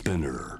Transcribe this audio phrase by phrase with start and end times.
[0.00, 0.58] Spinner.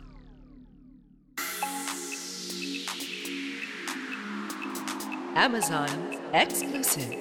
[5.35, 5.89] Amazon
[6.35, 7.17] exclusive.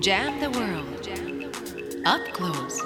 [0.00, 1.08] Jam the world.
[2.04, 2.84] Up close.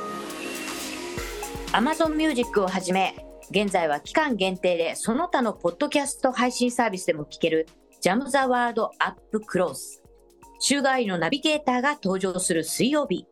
[1.74, 3.14] Amazon Music をはじめ、
[3.50, 7.68] 現在は期間限定でその他のポッドキャスト配信サービスでも聞ける
[8.00, 10.00] Jam the World Up Close。
[10.58, 13.26] 週替わりのナビゲーターが登場する水曜日。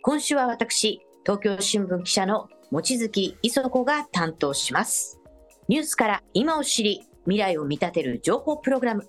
[0.00, 5.20] 今週は私、東京新聞記者の望月磯子が担当します。
[5.68, 9.08] ニュースから今を知り、未来を見立てる情報プログラム。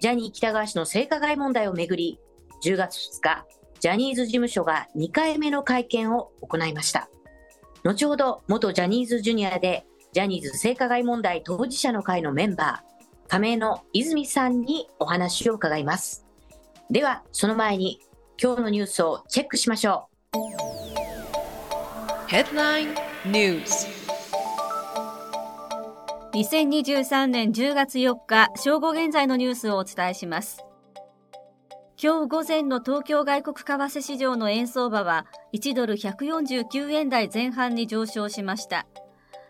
[0.00, 2.18] ジャニー喜多川氏の性加害問題をめぐり、
[2.64, 3.46] 10月2日、
[3.80, 7.08] ジャニーズ事務所が2回目の会見を行いました。
[7.84, 16.26] 後ほど、元ジャニーズジュニアで、ジャニーズ性加害問題当事者の会のメンバー、加盟の泉さんにお話を伺います。
[16.90, 18.00] では、その前に、
[18.42, 20.08] 今日のニュースをチェックしましょ
[20.64, 20.67] う。
[22.28, 23.88] Headline News.
[26.34, 30.62] 2023年10月4日正午現在のニュースをお伝えします。
[31.96, 38.86] 今日午前の東京外国為替市場の円相場は1ドル149円台前半に上昇しました。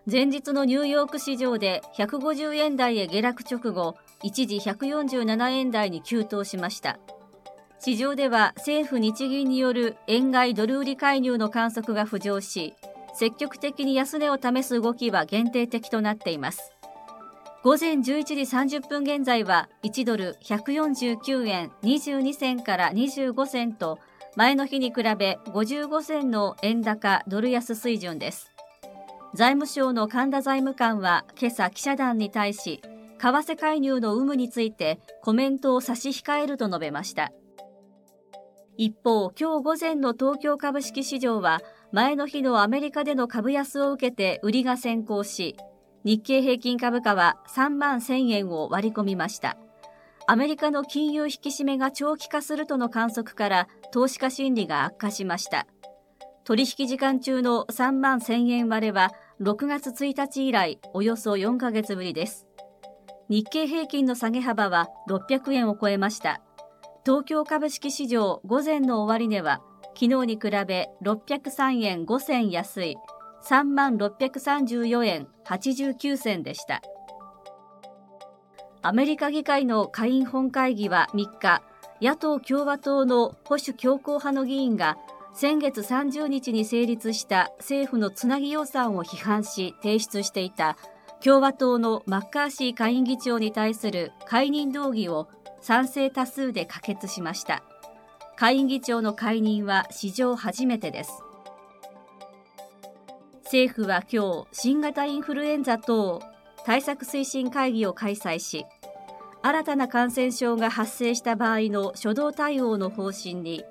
[0.09, 7.01] 前日のニューヨーク市場で150円台へ下落直後一時147円台に急騰しました。
[7.81, 12.75] 市場では政府日銀による円買いドル売り介入の観測が浮上し
[13.15, 16.73] 積極的に安値を試す動きは限定的となっています。
[17.65, 18.35] 午前11時
[18.79, 23.99] 30分現在は1ドル149円22銭から25銭と
[24.37, 28.53] 前の日に比べ55銭の円高ドル安水準です。
[29.35, 32.81] 財務省の神田財務官は今朝記者団に対し
[33.19, 37.33] 為替介入の有無についてコメントを差し控えると述べました。
[38.81, 45.57] 一方今日午前の東京株式市場は前の日のアメリカでの株安を受けて売りが先行し
[46.05, 49.59] 日経平均株価は3万1000円を割り込みました。
[50.29, 55.67] アメリカの金融引き締めが長期化するとの観測から投資家心理が悪化しました。
[56.45, 59.11] 取引時間中の3万1000円割れは
[59.41, 62.47] 6月1日以来およそ4ヶ月ぶりです。
[63.29, 66.41] 日経平均の下げ幅は600円を超えました。
[67.09, 69.63] 東京株式市場午前の終値は
[69.99, 72.97] 昨日に比べ603円5銭安い
[73.49, 76.83] 3万634円89銭でした。
[78.83, 81.63] アメリカ議会の下院本会議は3日
[82.03, 84.99] 野党共和党の保守強硬派の議員が
[85.33, 90.77] 先月30日に成立した政府のつなぎ予算を批判し提出していた
[91.25, 95.29] 共和党のマッカーシー下院議長に対する解任動議を
[95.69, 97.63] 賛成多数で可決しました。
[98.37, 101.23] 下院議長の解任は史上初めてです。
[103.45, 106.23] 政府は今日新型インフルエンザ等
[106.65, 108.65] 対策推進会議を開催し
[109.43, 113.63] 新たな感染症が発生した場合の初動対応の方針に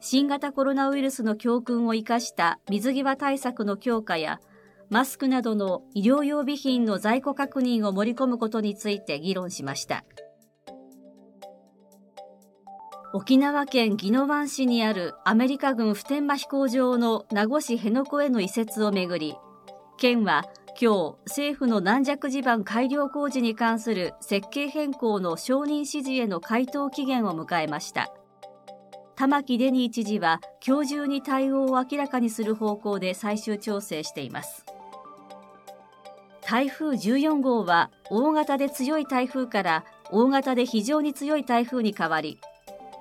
[0.00, 4.40] 新型コロナウイルスの教訓を生かした水際対策の強化や
[4.88, 10.04] マスクなどの医療用備品の在庫確認を盛り込むことについて議論しました。
[13.14, 19.34] 沖縄県宜野湾市にあるアメリカ軍普天間飛行場の名護市辺野古への移設をめぐり
[19.98, 20.44] 県は
[20.80, 28.14] 今日政府の軟弱地盤改良工事に関する設計変更の承認指示への回答期限を迎えました。
[29.14, 34.64] 玉城デニー知事は今日中に対応を明らかにする方向で最終調整しています。
[36.40, 42.40] 台風14号は大型で強い台風から大型で非常に強い台風に変わり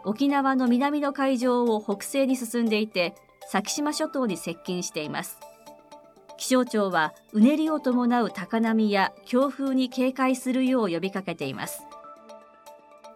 [0.04, 3.16] 沖縄の南の海上を北西に進んでいて
[3.48, 5.38] 先島諸島に接近しています
[6.38, 11.84] 気象庁はうねりを伴う高波や強風に警戒するよう呼びかけています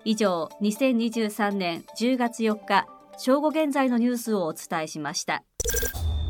[0.03, 2.85] 以上2023年10月4日
[3.17, 5.43] 正午現在のニュースをお伝えしました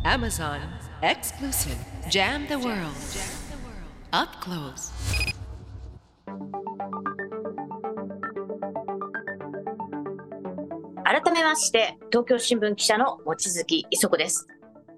[0.06, 0.62] Amazon
[1.02, 1.78] exclusive.
[2.10, 2.94] Jam the world.
[4.12, 4.94] Up close.
[11.08, 14.48] 改めまして、東京新聞記者の望月磯子です。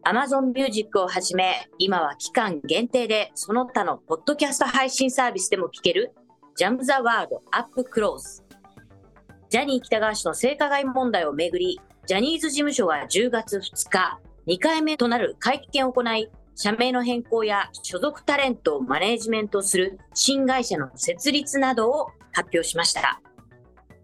[0.05, 6.13] Amazon Music をはじめ、今は期間限定で、その他のポッドキャスト配信サービスでも聞ける、
[6.57, 8.41] Jam the World Up Close。
[9.49, 23.21] ジャニー喜多川氏の性加害問題をめぐり、ジャニーズ事務所が10月2日、2回目となる会見を行い、社名の変更や所属タレントをマネージメントする新会社の設立などを発表しました。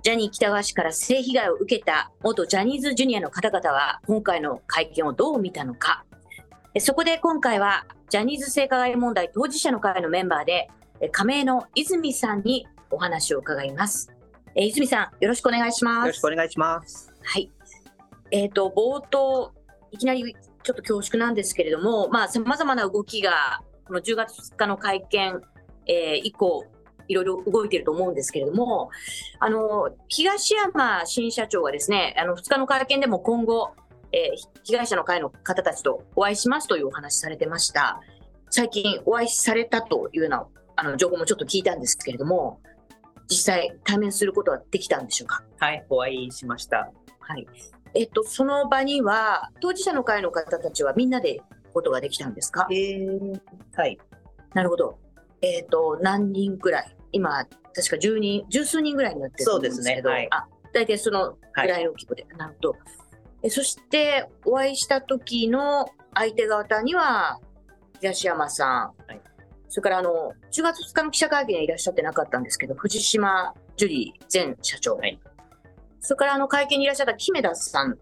[0.03, 6.05] ジャニー喜多川氏から性被害を受けた元ジャニーズジュニアの方々は今回の会見をどう見たのか
[6.75, 10.69] えそこで今回は、ジャニーズ性加害問題当事者の会のメンバーで、
[11.01, 14.11] え加盟の泉さんにお話を伺います。
[14.55, 16.05] え泉さん、よろしくお願いします。
[16.05, 17.13] よろしくお願いします。
[17.21, 17.51] はい。
[18.31, 19.53] えっ、と、冒頭、
[19.91, 25.41] いきなりちょっと恐縮なんですけれども、まあ、様々な動きが、この10月2日の会見、
[25.85, 26.65] えー以降、
[27.13, 28.89] いろいろ動いていると思うんですけれども、
[29.39, 33.71] あの、東山新社長がですね、あの、2日の会見でも今後、
[34.11, 37.99] えー被害者の会の方たちとお会いしますというお話されてました。
[38.49, 42.61] 最近お会いされたというような、あの、情報もちょっと聞いたんですけれども、
[43.29, 45.43] 実際対面することはできたんでしょうか？
[45.59, 46.91] はい、お会いしました。
[47.19, 47.45] はい。
[47.93, 51.41] えっと、その場には、当事者の会の方たちはみんなで
[51.73, 52.67] ことができたんですか？
[52.71, 53.39] えー、
[53.75, 53.97] はい。
[54.53, 54.97] なるほど。
[55.41, 56.95] えっと、何人ぐらい？
[57.13, 60.27] 今、確か10人、十数人ぐらいになってると思うんですけど、そうですねはい。
[60.31, 62.25] あ、大体そのぐらいの規模で。
[62.37, 62.75] なるほど。
[63.43, 67.39] えそして、お会いした時の相手方には、
[67.99, 69.21] 東山さん、はい。
[69.69, 75.19] それからあの、10月2日の記者会見にいらっしゃってなかったんですけど、藤島ジュリー前社長、はい。
[75.99, 77.97] それからあの会見にいらっしゃった木目田さん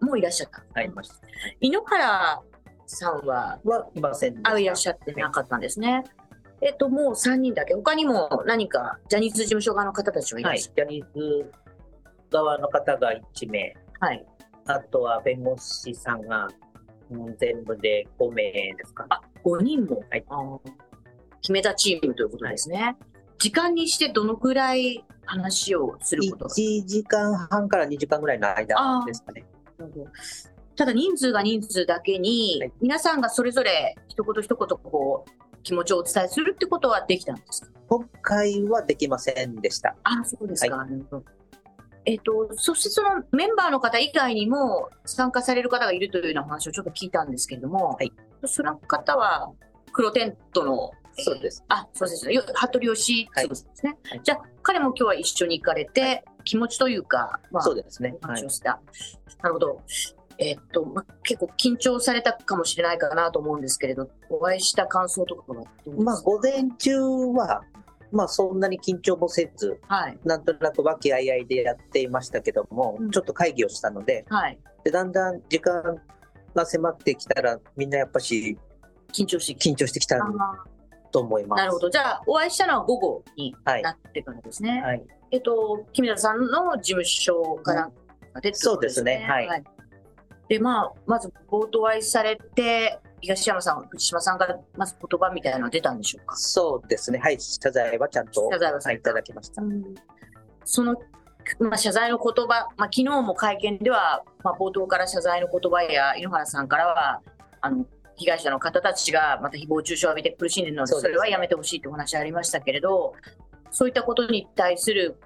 [0.00, 0.64] もいらっしゃった。
[0.74, 0.90] はい。
[1.60, 2.40] 井ノ原
[2.86, 4.00] さんは、はい。
[4.00, 4.40] ません。
[4.42, 4.64] あ、い。
[4.64, 6.04] らっしゃってなかったんですね。
[6.64, 7.74] えっと、もう3人だけ。
[7.74, 11.52] 他にも何か、ジャニーズ事務所側の方たちはいらはい、っしジャニーズ
[12.30, 13.76] 側の方が1名、ゃる。
[14.00, 14.26] はい。
[14.66, 16.48] あとは弁護士さんが、
[17.10, 19.04] うん全部で5名ですか？
[19.10, 20.24] あ、5人も、はい
[21.42, 22.96] 決めたチームということですね。
[23.36, 29.44] 時間にしてどのくらい話をすることが？1時間半から2時間ぐらいの間ですかね。
[30.76, 35.30] ただ人数が人数だけに、はい皆さんがそれぞれ一言一言こう
[35.64, 37.68] 気持ちをお伝えするってことはできたんですか？
[37.88, 39.96] 今回はできませんでした。
[40.04, 40.76] あそうですか。
[40.76, 41.24] なるほど
[42.06, 48.12] えっ、と、そしてそのメンバーの方以外にも参加される方がいるというような話をちょっと聞いたんですけれども、はい
[48.46, 49.50] その方は
[49.90, 51.64] 黒テントの、そうです。
[51.68, 53.96] あ、そうですね、よ服部義嗣ですね。
[54.04, 58.14] はいじゃあ、彼も今日は一緒に行かれて、気持ちというか、まあ、そうですね。
[58.20, 58.82] 話をした。
[59.42, 59.80] なるほど。
[60.38, 66.02] えっと、ま、結構緊張されたかもしれないかなと思うんですけれど、お会いした感想とかはどうですか？
[66.02, 67.62] まあ、午前中は、
[68.12, 70.18] まあ、そんなに緊張もせず、はい。
[70.24, 74.58] なんとなく和気あいあいでやっていましたけども、うんちょっと会議をしたのではい。
[74.84, 76.00] で、だんだん時間
[76.54, 78.58] が迫ってきたら、みんなやっぱし
[79.12, 80.24] 緊張してき緊張してきたた。
[81.12, 81.60] と思います。
[81.60, 81.90] なるほど。
[81.90, 84.82] じゃあ、お会いしたのは午後にはいなってからですね。
[84.82, 85.02] はい。
[85.30, 87.90] えっと、木村さんの事務所から
[88.40, 89.64] でってことそうですねはい
[90.48, 96.36] で、まあ、まず冒頭お会いされて、東山さん、藤島さんからまず言葉みたいなのは出たんでしょうか？
[96.36, 97.18] そうですね。
[97.18, 97.40] はい。
[97.40, 99.62] 謝罪はちゃんと謝罪はいれただきました。
[100.64, 100.96] その、
[101.60, 107.22] まあ、謝罪の言葉、まあ、昨日も会見では、まあ、冒頭から謝罪の言葉や井ノ原さんからは、
[107.62, 107.86] あの、
[108.16, 113.14] 被害者の方たちがまた誹謗中傷を浴びて苦しんでいるので、それはやめてほしいってお話ありましたけれど、
[113.70, 115.16] そういったことに対する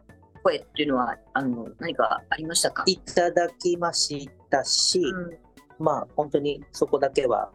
[0.42, 2.84] 声っていうのは、あの、何かありましたか？
[2.86, 5.38] いただきましたし、うん
[5.78, 7.50] まあ、本当にそこだけは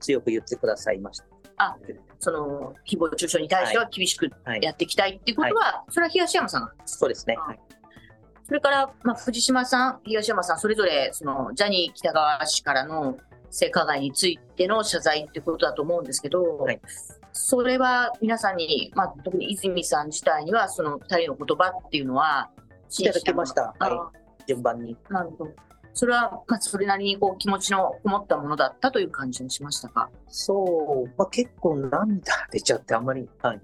[0.00, 1.26] 強く言ってくださいました。
[1.56, 1.76] あ
[2.20, 7.36] その、誹謗中傷に対しては厳しくはいやっていきたいっていうことは、それは東山さんがそうですね。
[7.38, 7.60] あはい
[8.48, 13.18] それから、まあ、藤島さん、東山さん、それぞれ、その、ジャニー喜多川氏からの
[13.50, 16.80] 性加害についての謝罪ってことだと思うんですけど、はい
[17.32, 22.50] それは皆さんに、まあ、特に泉さん自体には、その二人の言葉っていうのは、
[22.98, 23.74] いただきました。
[23.78, 24.10] あは
[24.46, 24.92] 順番に。
[24.92, 24.96] い。
[25.10, 25.50] なるほど。
[25.94, 30.10] それは、まあ、それなりにこう気持ちのこもったものだったという感じにしましたか？
[30.28, 33.60] そう、まあ、結構涙出ちゃって、あんまり、はい。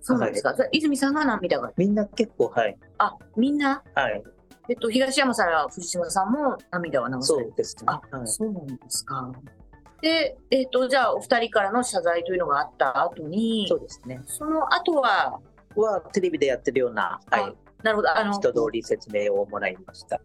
[0.00, 1.72] そうなんですか、それ泉さんが涙が。
[1.76, 2.78] みんな結構、はい。
[2.98, 3.82] あ、みんな？
[3.94, 4.22] はい。
[4.70, 7.84] えっと、東山さんや藤島さんも涙は流されてそうですね。
[7.86, 9.32] あはい、そうなんですか。
[10.02, 14.20] で、えっ、と、じゃあ、お二人からの謝罪というのがあった後に、そうですね。
[14.26, 15.40] その後は、
[15.74, 17.56] は、テレビでやってるような、はい。
[17.82, 20.20] なるほど、あの、人通り説明をもらいました。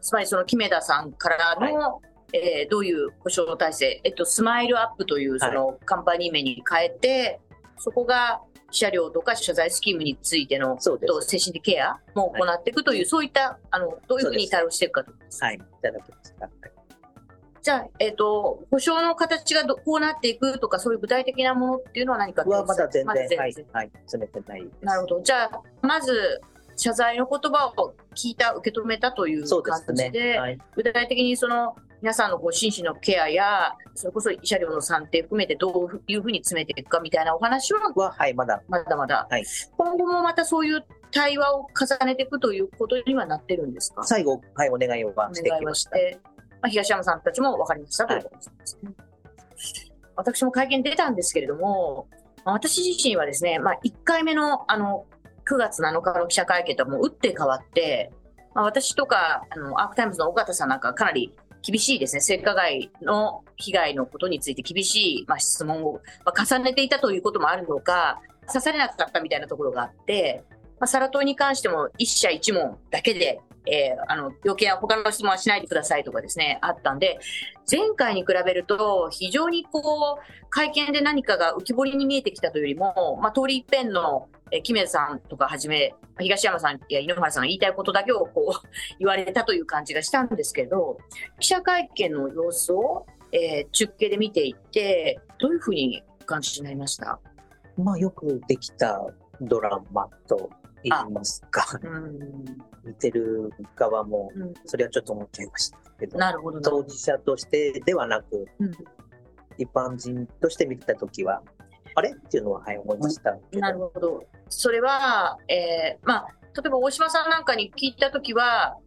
[0.00, 2.00] つまりその木目田さんからの、
[2.32, 7.40] えーどういう保証体制、えっと、スマイルアップというそのカンパニー名に変えて、
[7.76, 8.40] そこが
[8.70, 11.12] 慰謝料とか謝罪スキームについてのそうです。
[11.12, 15.12] と精神的ケアも行っていくという、そういった、あの、どういうふうに対応していくかと。
[15.40, 15.56] はい。
[15.56, 16.44] いただきました。
[16.44, 16.80] はい
[17.62, 23.54] じゃあ、えっ、と、保証の形がどこうなっていくとか、そういう具体的なものっていうのは何かはまだ全まだ然、はい。
[23.72, 23.90] はい。
[24.06, 24.84] 詰めてないです。
[24.84, 25.20] なるほど。
[25.20, 26.40] じゃあ、まず、
[26.80, 30.04] 謝罪の言葉を聞いた、受け止めたというそうで感すね。
[30.06, 30.58] じで、はい。
[30.74, 38.62] 具体的にその、皆さんのこう心身のケアや、それこそ慰謝料の算定含めてどういうふうに詰めていくかみたいなお話は、は、はい、まだ。
[38.68, 39.44] まだまだ、はい
[39.76, 44.02] 今後もまたそういう対話を重ねていくということにはなってるんですか？
[44.04, 45.90] 最後、はい、お願いをおして願いきました。
[45.90, 45.96] ま
[46.62, 48.92] あ、東山さんたちも分かりましたということですね。
[50.16, 52.08] 私も会見出たんですけれども、
[52.46, 55.04] まあ私自身はですね、まあ、1回目のあの
[55.50, 58.12] 9月7日の記者会見とはもう打って変わって、
[58.54, 70.42] まあ、私とかあのアークタイムズの尾形さんなんかかなり厳しいですね、性加害の被害のことについて厳しい、まあ、質問を、まあ、重ねていたということもあるのか、刺されなかったみたいなところがあって、
[70.78, 77.18] まあ、サラ党に関しても1社1問だけで、えーあの余計な他の質問はしないでくださいとかですね、あったんで、
[77.70, 90.98] 前回に比べると、非常にこう、会見で何かが浮き彫りに見えてきたというよりも、まあ、通り一遍の、えー、キメさんとかはじめ、東山さんや井ノ原さんが言いたいことだけをこう、 言われたという感じがしたんですけど、
[91.38, 97.20] 記者会見の様子を、えー中継で見ていって、どういうふうに感じになりました？
[97.76, 99.00] まあよくできた
[99.40, 100.50] ドラマと
[100.88, 102.44] いますか、うん、
[102.84, 108.72] 見てる側も、うんそれはちょっと思っちゃいましたけど、なるほど当事者としてではなく、うん
[109.58, 111.42] 一般人として見たときは、
[111.94, 112.12] あれ？
[112.12, 113.60] っていうのは、はい、思いましたけど。
[113.60, 114.24] なるほど。
[114.48, 118.78] それは、えーまあ、例えば大島さんなんかに聞いたときは、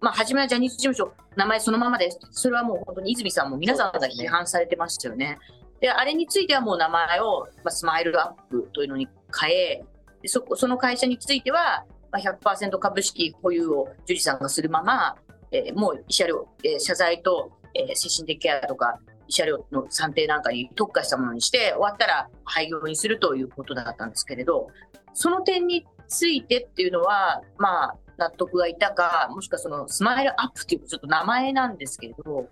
[0.00, 2.18] まあ、初めはジャニーズ事務所、名前そのままです。
[2.30, 5.38] それはもう本当に泉さんも皆さんが批判されてましたよね。
[5.80, 9.84] で、あれについてはもう名前を、まあ、スマイルアップというのに変え、で
[10.28, 15.16] そその会社については、まあ、100%株式保有を樹里さんがするまま、
[15.50, 18.98] えーもう慰謝料、えー謝罪と、えー精神的ケアとか、
[19.28, 24.68] 慰謝料の算定なんかに特化したものにして、終わったら廃業にするということだったんですけれど、
[25.14, 32.48] その点についてっていうのは、まあ、納得がいたか、もしくはそのスマイルアップっていうちょっと名前なんですけれど、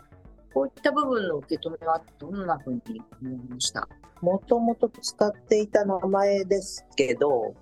[0.53, 2.81] こういった部分の受け止めはどんなふうに
[3.23, 3.89] 思いました？
[4.21, 7.55] もともと使っていた名前ですけど、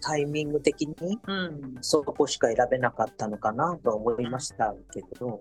[0.00, 1.78] タイミング的にうん。
[1.80, 5.40] そこしか選べなかったのかなとは思いましたけど、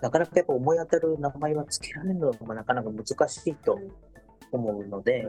[0.00, 3.78] なかなかやっぱ思い当たる名前は付けられるのもなかなか難しいと
[4.52, 5.28] 思うので、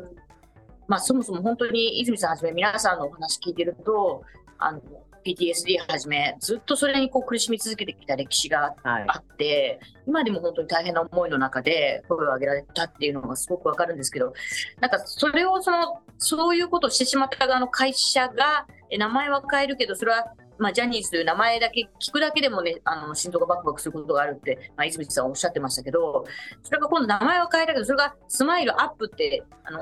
[0.88, 4.24] まあ、そもそも本当に泉さんはじめ皆さんのお話聞いてると、
[4.58, 4.82] あの、
[5.28, 9.06] PTSD はじめ、ずっとそれにこう苦しみ続けてきた歴史がはい。
[9.08, 14.34] あって、今でも本当に大変な思いの中で声を上げられたっていうのがすごくわかるんですけど、
[14.80, 26.26] なんかそれをその、そういうことをしてしまった側の会社が、え名前は変えるけど、それは、まあ、ジャニーズという名前だけ聞くだけでもね、あの、心臓がバクバクすることがあるって、まあ、泉さんおっしゃってましたけど、
[26.64, 29.82] それが今度名前は変えたけど、それがスマイルアップって、あの、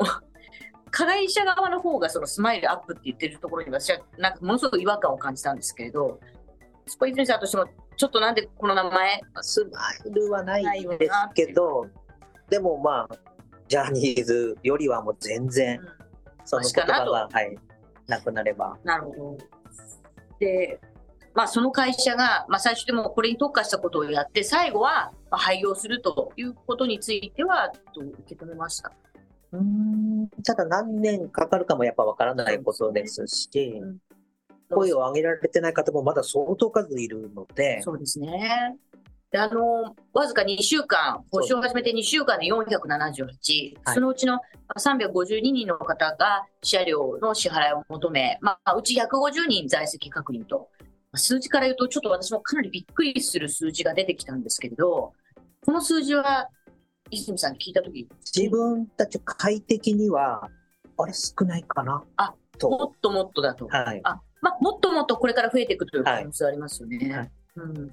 [0.96, 6.22] 加害者側の方がそのスマイルアップって言ってるところに私はなんかものすごく違和感を感じたんですけれど、
[6.88, 7.66] そこ泉さんとしても、
[7.98, 11.88] ちょっとなんでこの名前、スマイルはないんですけど、
[12.50, 13.16] でもまあ、
[13.68, 15.82] ジャニーズよりはもう全然、
[16.46, 17.58] その言葉が、はい、
[18.08, 18.78] なくなれば。
[18.86, 19.38] なるほど。
[20.40, 20.80] で、
[21.34, 28.94] まあ、その会社が、まあ、最初でもこれに特化したことをやって、最後はまあ廃業するということについては、どう受け止めました？
[29.52, 30.05] うーん
[30.46, 33.98] ただ何年かかるかもやっぱわからないことですし、うん。
[34.70, 38.76] 声を上げられてない方もまだ相当数いるので、そうですね。
[39.32, 43.96] で、あの、わずか2週間、募集を始めて2週間で478、はい。
[43.96, 44.40] そのうちの
[44.78, 50.70] 352人の方が慰謝料の支払いを求め、まあ、うち150人在籍確認と、
[51.16, 55.14] 数字から言うと、ちょっと私もかなりびっくりする数字が出てきたんですけれど、
[55.66, 56.48] この数字は、
[57.16, 60.50] 泉さんに聞いたとき、自分たち快適には、
[60.98, 62.70] あれ少ないかなあと。
[62.70, 63.68] もっともっとだと。
[63.68, 64.02] はい。
[64.04, 66.98] あまあ、もっともっとこれから増えていくという可能性はありますよね。
[67.16, 67.92] はいうん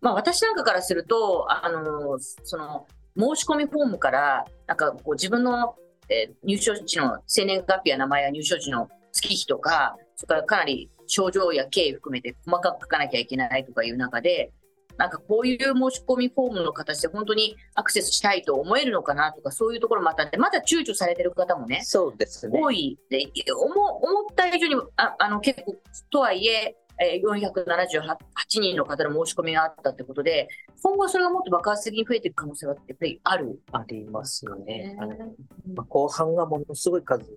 [0.00, 5.76] まあ、私なんかからすると、あのその申し込みフォームから、なんかこう自分の、
[6.08, 14.52] えー入所地の生年月日や名前や入所地の月日とか、それからかなり症状や経緯含めて細かく書かなきゃいけないとかいう中で、
[14.98, 22.60] なんかこういう申し込みフォームの形で本当にアクセスしたいと思えるのかなとか、そういうところもあったんで、まだ躊躇されてる方もね、そうですね。
[22.62, 25.76] 多いで思思った以上にああの結構
[26.10, 28.16] とはいええー478
[28.60, 30.48] 人の方の申し込みがあったってことで
[30.80, 33.60] 今後はそれがもっと爆発的に増えていく可能性はやっぱりある？
[33.72, 34.96] ありますよね。
[35.00, 37.36] あのうんまあ後半がものすごい数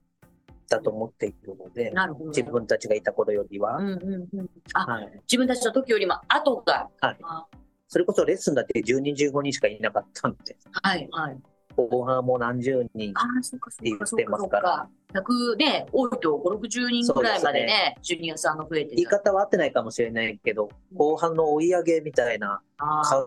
[0.69, 2.29] だと思っているので、なるほど。
[2.29, 3.83] 自分たちがいた頃よりはう。
[3.83, 5.11] んうんうん、あはい。
[5.23, 7.45] 自分たちの時よりも後が、はいあ
[7.89, 11.37] それこそレッスンだって10人15人しかいなかったんで、はいはい。
[11.77, 13.21] 後半も何十人あ。
[13.39, 14.89] あ、そうかそうかそう言ってますからか。
[15.13, 22.61] 100ね、多いと5、60人ぐらいまでね、ジュニアさんが増えて言い方は合ってないかもしれないけど、後半の追い上げみたいな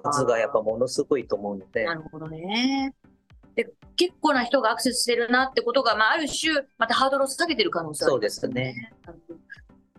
[0.03, 2.93] 数がやっぱものすごいと思うのでな、るほどね。
[3.55, 8.93] で、結構な人がアクセスしてるなってことが、まあ、ある種、またハードルを下げてる可能性そうですね。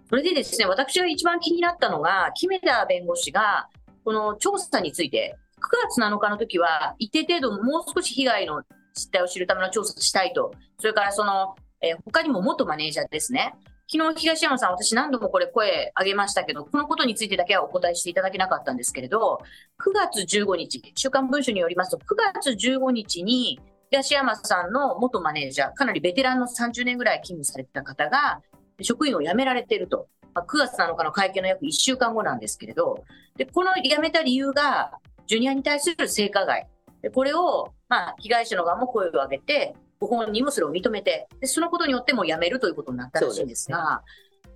[0.10, 3.70] それでですね、私が一番気になったのが、木目田弁護士が、
[4.04, 10.52] この調査について、9月7日の時は、一定程度、もう少し被害の実態を知るための調査をしたいと。
[10.80, 13.56] それからその、えー他にも元マネージャーですね。
[13.94, 19.42] 昨日東山さん、私何度もこれ声上げましたけど、このことについてだけはお答えしていただけなかったんですけれど、
[19.86, 22.02] 9月15日、週刊文春によりますと、9
[22.34, 28.42] 月15日に東山さんの元マネージャー、かなりベテランの30年ぐらい勤務されてた方が、
[28.82, 30.08] 職員を辞められていると。
[30.34, 33.04] ま、9月7日の会見の約1週間後なんですけれど、
[33.36, 34.94] でこの辞めた理由が、
[35.28, 36.70] ジュニアに対する性加害。
[37.14, 44.02] これを、まあ、被害者の側も声を上げて、ご本人もそれを認めて、でそのことによってもう辞めるということになったらしいんですが、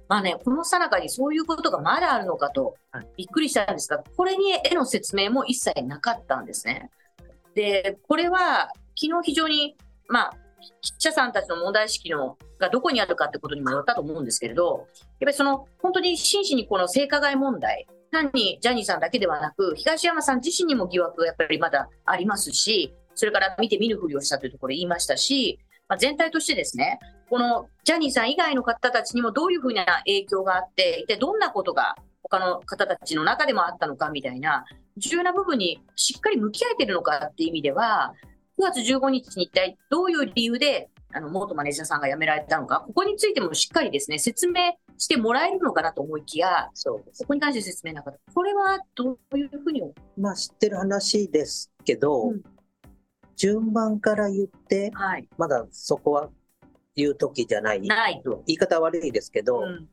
[0.09, 6.89] まあね、この最中にそういうことがまだあるのかとはい、びっくりしたんですが、これにへの説明も一切なかったんですね。
[7.53, 10.33] で、これは、昨日非常に、まあ、
[10.81, 34.65] 記者さんたちの問題意識のがどこにあるかってことにもよったと思うんですけれど、やっぱりその、本当に真摯にこの性加害問題、単にジャニーさんだけではなく、東山さん自身にも疑惑がやっぱりまだありますし、それから見て見ぬふりをしたというところを言いましたし、まあ、全体としてですね、このジャニーさん以外の方たちにもどういうふうな影響があって、一体どんなことが他の方たちの中でもあったのかみたいな、
[34.97, 38.13] 重要な部分にしっかり向き合えているのかっていう意味では、
[38.59, 48.33] 9月15日に一体どういう理由で、あの、元マネージャーさんが辞められたのか、ここについてもしっかりですね、説明してもらえるのかなと思いきや、そこに関して説明なかった。
[48.33, 49.81] これはどういうふうに
[50.17, 52.54] まあ知ってる話ですけど、うん
[53.35, 55.27] 順番から言って、はい。
[55.37, 56.29] まだそこは
[56.95, 57.81] 言う時じゃない。
[57.81, 58.43] ないと。
[58.47, 59.87] 言い方悪いですけど、うん。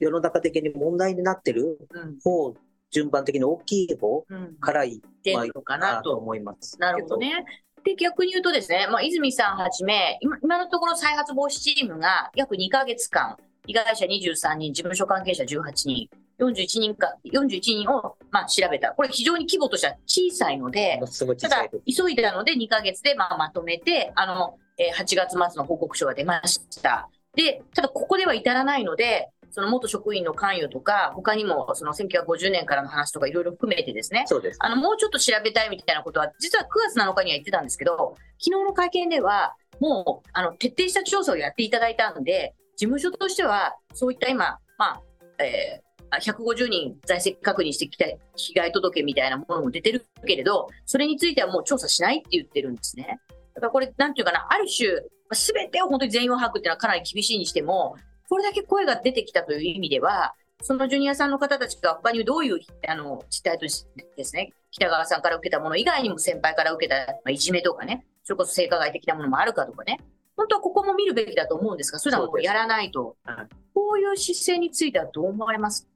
[0.00, 2.18] 世の中的に問題になってるうん。
[2.20, 2.54] 方、
[2.90, 4.56] 順番的に大きい方うん。
[4.56, 6.16] から言出まあるのかなとと。
[6.16, 6.78] 思います。
[6.80, 7.16] なるほど。
[7.18, 7.44] ね。
[7.84, 13.36] で、逆に言うとですね、まあ、泉さんはじめ、今今のところ再発防止チームが約2ヶ月間、
[13.66, 18.92] 被害者23人、事務所関係者18人、41人か、41人を、まあ、調べた。
[18.92, 21.06] これ非常に規模としては小さいので、た
[21.48, 27.08] ださいです。、急いだので2ヶ月でまあまとめて、あの、えー8月末の報告書が出ました。
[27.36, 34.58] で、ただここでは至らないので、その元職員の関与とか、他にもその1950年からの話とかいろいろ含めてですね、そうです。
[34.60, 45.02] あの、もうちょっと調べたいみたいなことは、実は9月7日には言ってたんですけど、昨日の会見では、もう、あの、徹底した調査をやっていただいたんで、事務所としては、そういった今、まあ、
[45.38, 45.82] え
[46.18, 53.20] 150人在籍確認してきた被害届みたいなものも出てるけれど、それについてはもう調査しないって言ってるんですね。
[53.54, 54.88] だからこれ、なんていうかな、ある種、
[55.32, 57.96] すべてを本当に全容把握っていうのはかなり厳しいにしても、
[58.28, 70.00] これだけ声が出てきたという意味では、そのジュニアさんの方たちが他にどういうあの実態としてですね、北川さんから受けたもの以外にも先輩から受けた、まあ、いじめとかね、それこそ性加害的なものもあるかとかね、
[70.36, 73.48] 本当はここも見るべきだと思うんですが、それはもうやらないとはい。
[73.74, 75.88] こういう姿勢についてはどう思われます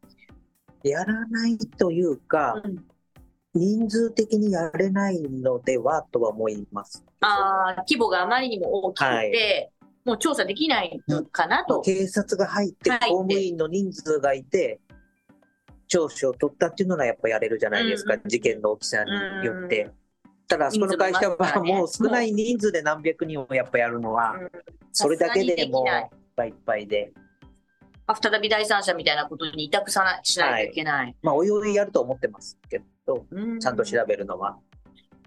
[0.83, 2.85] やらないというか、うん
[3.55, 7.05] 人数的にやれないのではとは思います。
[7.21, 9.71] あー規模があまりにも大きくて、はい。
[10.05, 11.81] もう調査できないのかなと。
[11.81, 14.81] 警察が入って公務員の人数がいて、
[15.88, 18.21] 聴取を取ったっていうのはやっぱやれるじゃないですか、うん。
[18.27, 19.12] 事件の大きさに
[19.47, 19.91] よっうて。
[20.47, 24.51] ただ、あそこの会社はもう少ない人数で何百人をやっぱやるのは、うん。
[24.93, 26.87] それだけでもいっぱいいっぱい。
[26.87, 27.12] で、
[28.09, 31.14] まあ再び第三者みたいなことに委託さなしないといけない。
[31.23, 34.59] まあ、おいおいやると思ってますけど、うんちゃんと調べるのは。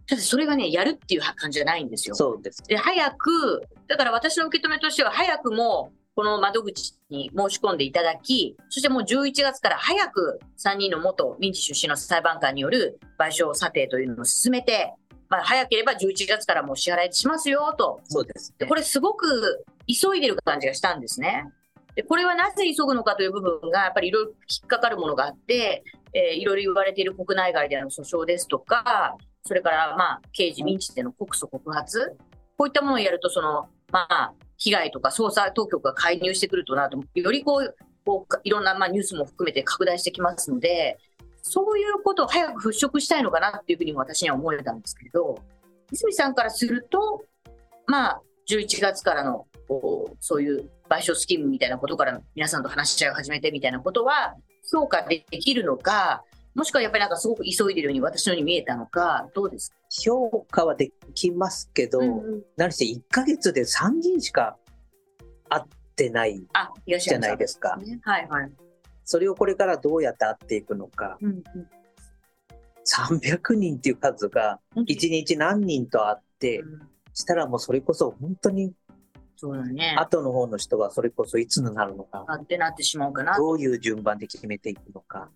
[0.07, 2.15] ただそれがね、やるっていう感じじゃないんですよ。
[2.15, 2.61] そうです。
[2.63, 14.93] で、早く、だから私の受け止めとしては、早くもこの窓口に申し込んでいただき、そしてもう11月から早く3人の元民事出身の裁判官による賠償査定というのを進めて、
[15.29, 18.01] まあ、早ければ11月からもう支払いしますよと。
[18.03, 21.45] そうです、でこれすごく急いでる感じがしたんですね。
[21.95, 32.17] でこれはなぜ急ぐのかという部分がやっぱりいろいろ引っかかるものがあって、えーいろいろ言われている国内外での訴訟ですとか、それからまあ刑事、民事での告訴、告発、
[32.57, 37.75] こういったものをやると、そのまあ被害とか捜査当局が介入してくるとなると、よりこう
[38.05, 40.97] こういろんなまあニュースも含めて拡大してきますので、
[41.41, 45.39] そういうことを早く払拭したいのかなっていうふうにも私には思えたんですけど、
[45.91, 47.23] 泉さんからすると、
[47.87, 54.35] まあ、11月からのこうそういう賠償スキームみたいなことから皆さんと話し合いを始めてみたいなことは
[54.69, 64.57] 評価できるのか、もしくはやっぱりなんかすごく急いでるように私のように見えたのか、どうですか、評価はできますけど、うん何せ1ヶ月で3人しか
[65.47, 65.63] 会っ
[65.95, 66.43] てない
[66.85, 67.77] じゃないですか。
[67.77, 68.01] ね。
[68.03, 68.51] はいはい。
[69.05, 71.17] それをこれからどうやって会っていくのか。
[71.21, 71.43] うんうん
[72.83, 78.73] 300人っていう数がうん1日何人と会って、うんしたらもうそれこそ本当に
[79.41, 79.95] そうだね。
[79.97, 83.35] 後の方の人はそれこそいつになるのか、あってなってしまうかな。
[83.35, 85.31] どういう順番で決めていくのか。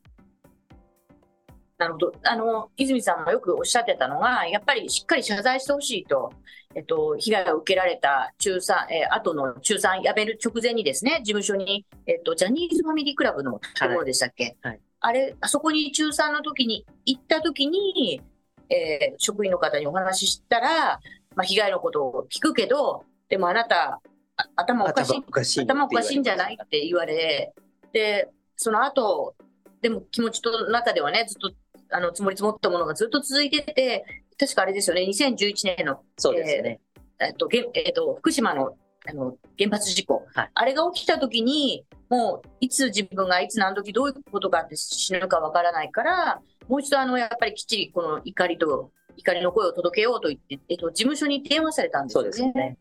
[1.79, 2.13] なるほど。
[2.23, 6.31] あの、泉さんもよくおっしゃってたのが、やっぱりしっかり謝罪してほしいと、
[6.75, 18.21] えっと、被害を受けられた中3、えー、後の中3辞める直前にですね、事務所に、えっと、ジャニーズファミリークラブのところでしたっけ、はいはいあれ、あそこに中3の時に行った時に、
[18.69, 20.99] えー職員の方にお話ししたら、
[21.35, 24.01] まあ、被害のことを聞くけど、でもあなた、
[24.37, 25.61] あ頭おかしい頭おかしい。
[25.61, 27.53] 頭おかしいんじゃないって言われ、
[27.93, 29.35] で、その後、
[29.81, 31.51] でも気持ちの中ではね、ずっと、
[31.91, 34.05] あの、積もり積もったものがずっと続いてて、
[34.37, 36.79] 確かあれですよね、2011年の、そうですね。
[37.19, 38.75] えっと、げえっと、福島の、
[39.07, 52.31] あの、原発事故、はいあれが起きた時に、もう、いつ自分がいつ何時どういうことがあって死ぬかわからないから、もう一度あの、やっぱりきっちりこの怒りと、怒りの声を届けようと言って、えっと、事務所に電話されたんですそうよね。
[52.31, 52.77] ですね。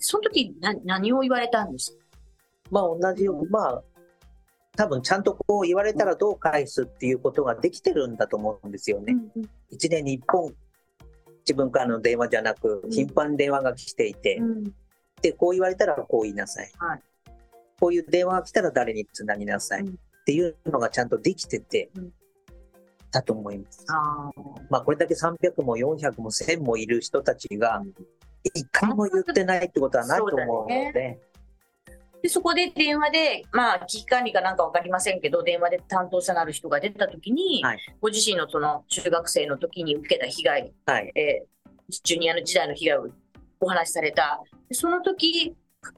[0.00, 1.92] その時、な、何を言われたんです？
[1.92, 1.98] か
[2.70, 3.82] まあ同じように、まあ、
[4.76, 9.16] 多分ちゃんとこう言われたらどう返すっていうことができてるんだと思うんですよね。
[9.70, 10.54] 一年に一本
[11.40, 12.90] 自分からの電話じゃなくうん。
[12.90, 14.64] 頻繁に電話が来ていて、うん。
[15.22, 17.02] でこう言われたらこう言いなさい、はい。
[17.80, 19.88] こういう電話が来たら誰につなぎなさい、うん。
[19.88, 19.92] っ
[20.24, 22.12] ていうのがちゃんとできてて、うん。
[23.10, 23.84] だと思います。
[23.88, 24.30] あ
[24.70, 27.82] まあこれだけ300も400も1000もいる人たちが
[28.44, 31.20] 一回も言ってないってことはないと思うのそうだで、
[32.22, 41.50] で、そこで電話で、まあ、危機管理かなんかわかりませんけど、電話で担当者のある人が出たときに、はいご自身のその中学生の時に受けた被害、はい、えー
[42.04, 43.08] ジュニアの時代の被害を
[43.58, 44.40] お話しされた。
[44.68, 45.56] でその時、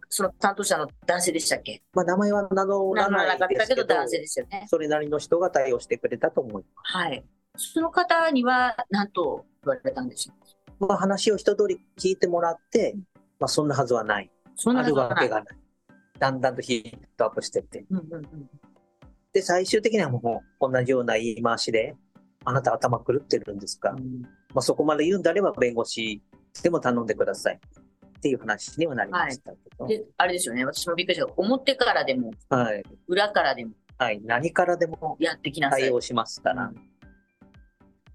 [0.08, 1.82] その担当者の男性でしたっけ？
[1.92, 4.66] まあ名前は名乗らななかったけど男性ですよね。
[4.68, 6.96] それなりの人が対応してくれたと思います。
[6.96, 7.22] はい。
[7.56, 10.36] その方には何と言われたんでしょう？
[10.88, 12.94] まあ、話を一通り聞いてもらって、
[13.38, 14.30] まあ、そんなはずはない。
[14.56, 15.36] そんなあるわけが。
[15.36, 15.56] がない。
[16.18, 17.84] だんだんとヒートアップしてって。
[17.90, 18.50] うんうんうん
[19.32, 21.96] で、最終的にはもう同じような言い回しで、
[22.44, 23.92] あなた頭狂ってるんですか、
[24.52, 26.20] まあ、そこまで言うんであれば弁護士
[26.62, 27.54] でも頼んでください。
[27.54, 29.86] っていう話にはなりましたけど。
[29.86, 30.66] で、あれですよね。
[30.66, 31.26] 私もびっくりした。
[31.34, 32.82] 表からでも、はい。
[33.08, 34.20] 裏からでもはい。
[34.22, 35.90] 何からでもやってきなさい対。
[35.92, 36.70] 応しますから。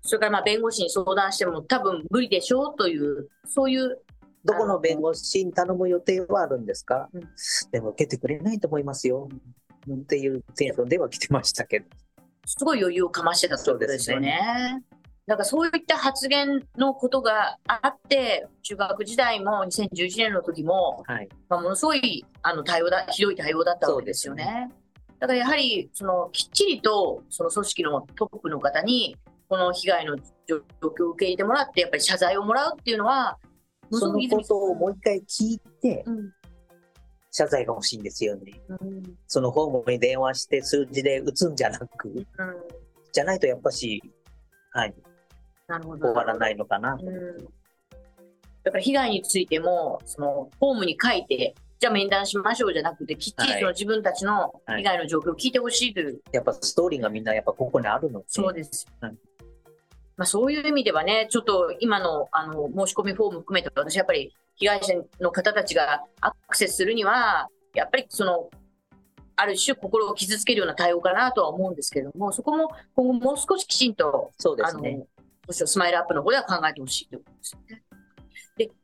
[0.08, 4.00] それからまあ弁護士に相談しても多分無理でしょうという、そういう、
[4.46, 7.22] どこの弁護士に頼む予定はあるんですか、うん
[7.72, 9.28] でも受けてくれないと思いますよ。
[9.94, 11.86] っていうテンションでは来てましたけど。
[12.46, 14.82] すごい余裕をかましてたということですよね。
[15.26, 21.28] だからそういった発言のことがあって、中学時代も2011年の時も、はい。
[21.50, 24.72] まあ、ものすごいあの対応だ、ひどい対応だったわけですよね。
[25.20, 29.18] だからやはり、そのきっちりとその組織のトップの方に、
[29.50, 33.38] この被害の状況を受け入れてもらって、やっぱり謝罪をもらうっていうのは、
[33.92, 36.32] そのことをもう一回聞いて、うん
[37.30, 38.60] 謝罪が欲しいんですよね。
[38.68, 42.26] うんそのホームに電話して数字で打つんじゃなく、うん
[43.12, 44.02] じゃないとやっぱし、
[44.72, 44.96] はい、
[45.68, 46.08] なるほど。
[46.08, 46.94] 終わらないのかな。
[46.94, 47.38] うん
[48.64, 58.26] だから被害についても、そのフォームに書いて、じゃあ面談しましょうじゃなくて、きっちりはいその自分たちの被害の状況を聞いてほしいという、やっぱストーリーがみんなやっぱここにあるので。
[58.28, 58.88] そうです。
[59.00, 59.16] はい
[60.18, 68.50] まあ、そういう意味ではね、ちょっと今のあの申し込みフォーム含めて、私やっぱり被害者の方たちがアクセスするには、やっぱりその、
[69.36, 75.06] ある種心を傷つけるような対応かなとは思うんですけれども、そこも今後もう少しきちんとあの、そうですね。
[75.48, 77.84] むしろスマイルアップの方では考えてほしいということですよね。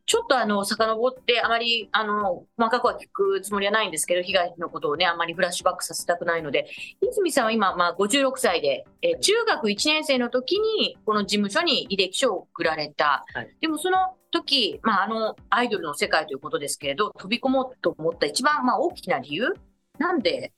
[0.04, 6.68] で、ちょっとあの、遡って、あまり、あの、細かくは聞くつもりはないんですけど、被害のことをね、あまりフラッシュバックさせたくないので、
[7.02, 13.26] 泉さんは今、まあ、56歳で、えー中学1年生の時に、この事務所に履歴書を送られた。
[13.34, 19.54] はいでも、その時、まあ、あの、アイドルの世界ということですけれど、飛び込もうと思った一番、まあ、大きな理由？
[20.00, 20.54] なんで、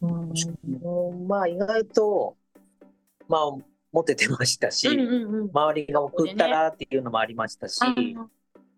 [0.00, 2.36] うんまあ意外と、
[3.28, 3.40] まあ、
[3.92, 5.50] モテてましたし、うんうんうん。
[5.50, 7.80] 周りが送ったらっていうのもありましたし、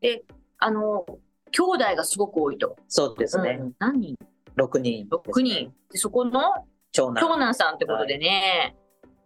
[0.01, 0.25] で、
[0.59, 1.05] あの、
[1.53, 2.77] 兄弟がすごく多いと。
[2.89, 3.59] そうですね。
[3.61, 4.17] うん何人
[4.57, 5.73] ？6人ね、6人。
[5.91, 6.41] で、そこの？
[6.93, 7.15] 長男。
[7.21, 8.77] 長男さんってことでね。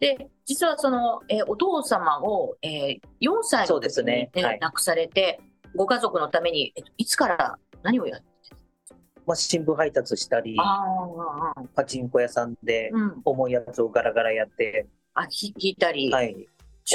[0.01, 5.41] で、実はその、えーお父様を、えー4歳そうですの時に、ねねはい亡くされて、
[5.75, 8.27] ご家族のために、えっと、いつから何をやって
[9.27, 13.23] まあ、新聞配達したり、ああ、パチンコ屋さんでうん。
[13.25, 16.47] 重いやつをガラガラやって、あ、ひ聞いたり、はい、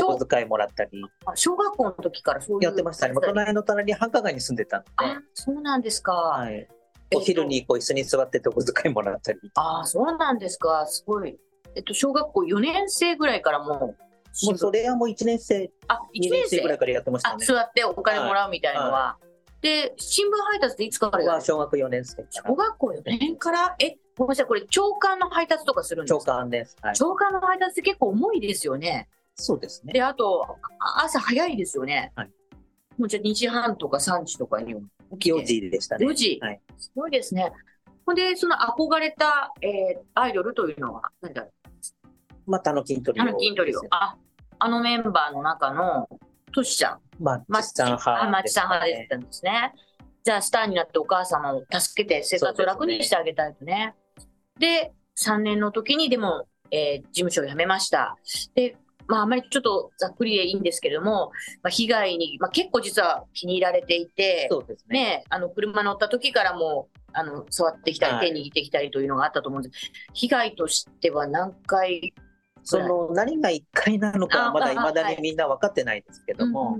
[0.03, 2.63] お小小遣いもらったり、あ小学校の時からそういう。
[2.63, 3.15] やってましたね。
[3.21, 6.13] 隣の隣に繁華街に住んでたんで、あ、そうなんですか。
[6.13, 6.67] はい、えっ
[7.09, 10.85] とお昼にこう椅子に座っててお小遣いもらったり、ああ、そうなんですか。
[10.85, 11.37] すごい。
[11.75, 13.79] えっと、小学校4年生ぐらいからもう、
[14.45, 17.45] もうそれはもう1年生、あ、2 1年年生生ぐらいからやってましたあ、ね。
[17.45, 19.17] 座ってお金もらうみたいのは。
[19.61, 21.33] で、新聞配達っていつからやる？
[21.33, 22.55] は小学4年生から小。
[22.55, 23.75] 学校4年から？
[23.79, 26.77] え、ごめんなさい、これ、長官の配達とかするんです長か官です。
[26.81, 26.95] はい。
[26.95, 29.09] 長官の配達って結構重いですよね。
[29.39, 29.93] そうですね。
[29.93, 32.11] で、あと、あ朝早いですよね。
[32.15, 32.31] はい
[32.97, 34.75] もうじゃあ2時半とか3時とかに
[35.13, 35.45] 起き4て。
[35.45, 36.05] 時でしたね。
[36.05, 36.37] 4時。
[36.41, 37.51] はいすごいですね。
[38.05, 41.47] ほんで、その憧れた、えーアイドルというのは、何だ
[42.45, 43.81] まあ、タノキントリオあの筋トリオ。
[43.91, 44.17] あ、
[44.57, 46.09] あのメンバーの中の、
[46.51, 46.99] トシちゃん。
[47.19, 49.73] まあ、チさん派あ、マチさん派でしたんですね。
[50.23, 53.95] じゃあ、スターになってお母様を助けて生活を楽にしてあげたいとね。
[54.57, 58.17] で3年の時にでも、えー事務所を辞めました。
[58.55, 58.75] で、
[59.09, 61.31] まあ、あまりちょっとざっくりでいいんですけれども、
[61.63, 64.99] まあ、被害に、まあ、結構実は気に入られていて、そうですね。
[64.99, 69.91] ね、あの車乗った時からもあの触ってきたり、はい手握ってきたりというのがあったと思うんです。
[70.13, 72.13] 被害としては何回
[72.63, 76.77] その何が1回なのかあはまだあ未だはいにみんな分かってないですけども、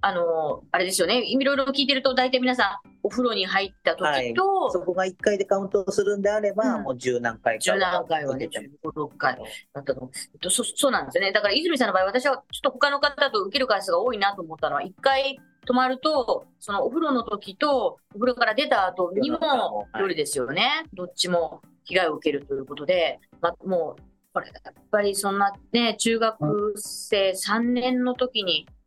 [0.00, 9.36] あの、あれですよね、いろいろ聞いてると、大体皆さん、お風呂に入った時と、そこが1回でカウントするんであれば、うんもう十何回か十何回はね、受けて15、6回
[9.72, 10.62] だったと思うえっとそ。
[10.64, 11.32] そうなんですよね。
[11.32, 20.84] だから、泉さんの場合、私はちょっと他の方と受ける回数が多いなと思ったのは、1回泊まると、そのお風呂の時と、お風呂から出た後にも夜ですよね。
[20.94, 28.77] どっちも被害を受けるということで、まあ、もう、これ、やっぱりそんなね、中学生3年の時に、うん、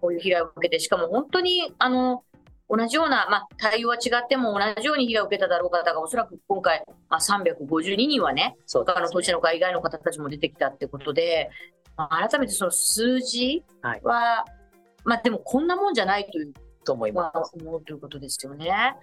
[0.00, 2.24] こういう被害を受けて、しかも本当に、あの、
[2.68, 11.50] 同じような、まあ、対応は違っても同じように被害を受けただろう方が、おそらく今回、まあ、352人はね、そう他の当事者の会以外の方たちも出てきたってことで、
[11.96, 14.00] まあ、改めてその数字はい。
[14.04, 14.44] は、
[15.04, 18.94] まあでもこんなもんじゃないというと思いままあ、思うということですよね。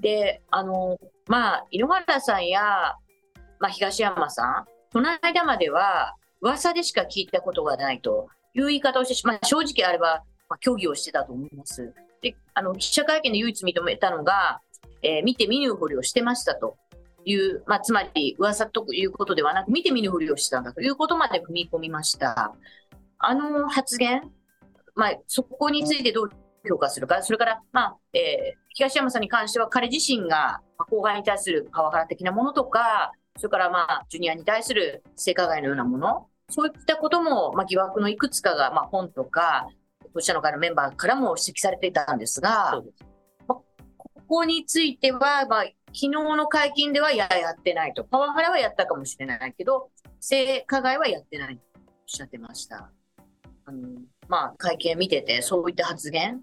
[0.00, 2.60] で、あの、まあ、井ノ原さんや、
[3.58, 11.92] まあ、東山さん、この間までは、噂でしか聞いたことがないという言い方をしてし、まあ、正直あれば、まあ、協議をしてたと思います。
[12.22, 14.60] で、あの、記者会見で唯一認めたのが、
[15.02, 16.76] えー見て見ぬふりをしてましたと
[17.24, 22.54] いう、まあ、つまり噂ということではなく、見て見ぬふりをしてたんだということまで踏み込みました。
[23.18, 24.30] あの発言、
[24.94, 26.30] まあ、そこについてどう
[26.68, 39.68] 評価するか、それから、まあえー東山さんに関しては、彼自身がまあ後輩に対するパワハラ的なものとか、それから、まあ、ジュニアに対する性加害のようなもの、そういったことも、まあ、疑惑のいくつかが、まあ、本とか、
[40.12, 42.40] 当事者の会のメンバーからも指摘されていたんですす。
[42.40, 43.04] がそう、です
[43.46, 43.64] こ
[44.26, 48.04] こについては、まあ、昨日の会見では、いや、やってないと。
[48.04, 52.90] パワハラはやったかもしれないけど、性加害はやってないとおっしゃってました。
[53.66, 53.88] あの
[54.28, 56.42] まあ、会見見てて、そういった発言、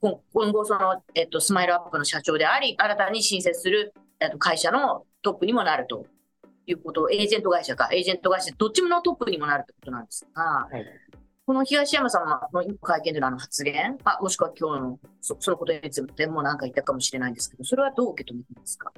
[0.00, 6.06] 今今後その、えっと、スマイルアップの社長であり、新たに新設する、えっと、会社のトップにもなると
[6.72, 10.84] いうこと、エージェント会社か、エージェント会社、どっちものトップにもなるということなんですが、はい
[11.46, 18.92] この東山さんの会見でのあの発言、あもしくは今日のそそのことについても何か言ったかもしれないんですけど、それはどう受け止めてますか、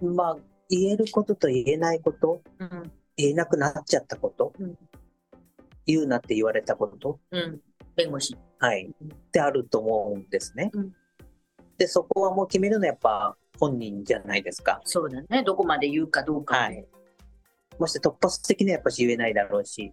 [0.00, 0.36] まあ、
[0.70, 4.78] 言えることと言えないこと、うん言えなくなっちゃったこと、うん
[5.84, 7.60] 言うなって言われたこと、うん、
[7.96, 8.34] 弁護士。
[8.60, 10.70] はい、ってあると思うんですね。
[10.72, 10.92] うん
[11.80, 14.82] で、そこはもう決めるのはやっぱ本人じゃないですか。
[14.84, 16.56] そうだね、どこまで言うかどうか。
[16.56, 16.86] はい。
[17.80, 19.90] もし突発的にはやっぱし言えないだろうし、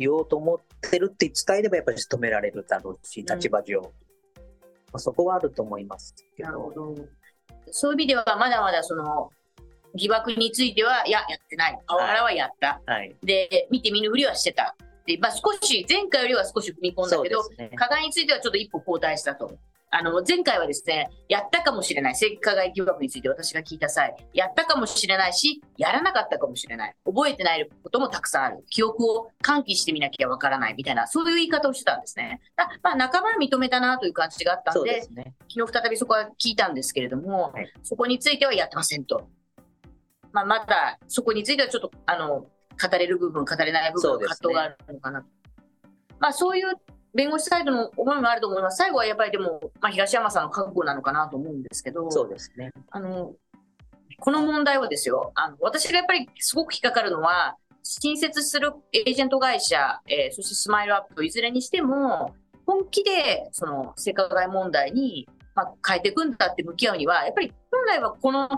[0.00, 0.58] 言おうと思っ
[0.90, 3.80] てるって伝えればやっぱり止められるだろうし、ん立場上。
[3.80, 3.88] ま
[4.94, 6.48] あ、そこはあると思いますけど。
[6.48, 6.94] なるほど。
[7.70, 9.30] そういう意味では、まだまだその
[9.94, 11.78] 疑惑については、いや、やってない。
[11.86, 12.80] パワハラはやった。
[12.84, 13.14] はい。
[13.22, 14.74] で、見て見ぬふりはしてた。
[15.06, 17.70] で、まあ、少し、前回よりは少し踏み込んだけど、ね。
[17.76, 19.56] 加害についてはちょっと一歩後退したと。
[19.96, 22.16] あの、前回はですね、やったかもしれない。
[22.16, 26.96] 性加害疑惑について私が聞いた際、やったかもしれないし、やらなかったかもしれない。
[27.04, 28.64] 覚えてないこともたくさんある。
[28.68, 32.40] 記憶を喚起してみなきゃわからないみたいな、そういう言い方をしてたんですね。
[32.56, 35.34] あまあ、仲間は認めたなという感じがあったんで、ね。
[35.48, 39.28] 昨日再びそこは聞いたんですけれども、はいそこについてはやってませんと。
[40.32, 42.48] まあ、また、そこについてはちょっと、あの、語
[42.98, 45.28] れる部分、語れない部分葛藤があるのかなと。
[46.18, 46.74] まあ、そういう
[47.14, 48.76] 弁護士サイドの思いもあると思います。
[48.76, 52.72] 最後はやっぱりでも、まあ、東山さんの覚悟なのかなと思うんですけど、そうですね。
[52.90, 53.32] あの、
[54.18, 62.34] この問題はですよ、あの私がやっぱりすごく引っかかるのは、新設するエージェント会社、えーそしてスマイルアップ、いずれにしても、
[62.66, 68.48] 本気でその性加害問題に、まあ、変えていくんだって向き合うには、やっぱり本来はこの、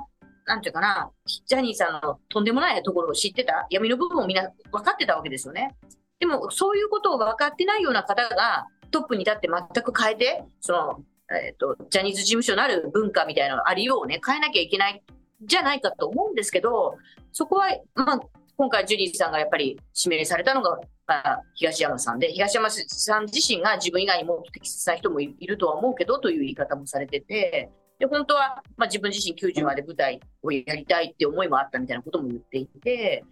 [0.47, 1.11] なんていうかな、
[1.47, 5.75] ジャニーさんのとんでもないところを知ってた、闇の部分をみんな分かってたわけですよね。
[6.19, 15.03] でも、そういうことを分かってないような方がトップに立って全く変えて、その、えっ、と、ジャニーズ事務所なる文化みたいなのありようをね、変えなきゃいけない
[15.43, 16.97] じゃないかと思うんですけど、
[17.33, 18.21] そこは、まあ、
[18.57, 33.25] 今回ジュリーさんがやっぱり指名されたのが、まあ、東山さんで、東山さん自身が自分以外にも適切な人もいいるとは思うけどという言い方もされてて、で、本当は、まあ、自分自身90まで舞台をやりたいって思いもあったみたいなことも言っていて、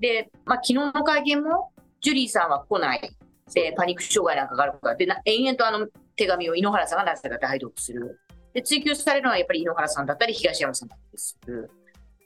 [0.00, 1.72] で、まあ、昨日の会見も、
[2.04, 3.16] ジュリーさんは来ない。
[3.54, 8.20] で、パニック障害なんかがあるから、で、な延々とあの手紙を井ノ原さんがなぜか代読する。
[8.52, 11.70] で、追及されるのはやっぱり井ノ原さんだったり、東山さんだったりする。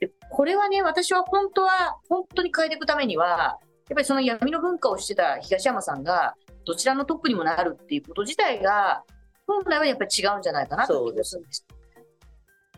[0.01, 9.03] で、これはね、私は本当は、本当に変えていくためには、やっぱりその闇の文化をしてた東山さんが、どちらのトップにもなるっていうこと自体が、
[9.47, 11.41] 本来はやっぱり違うんじゃないかなと思うんです。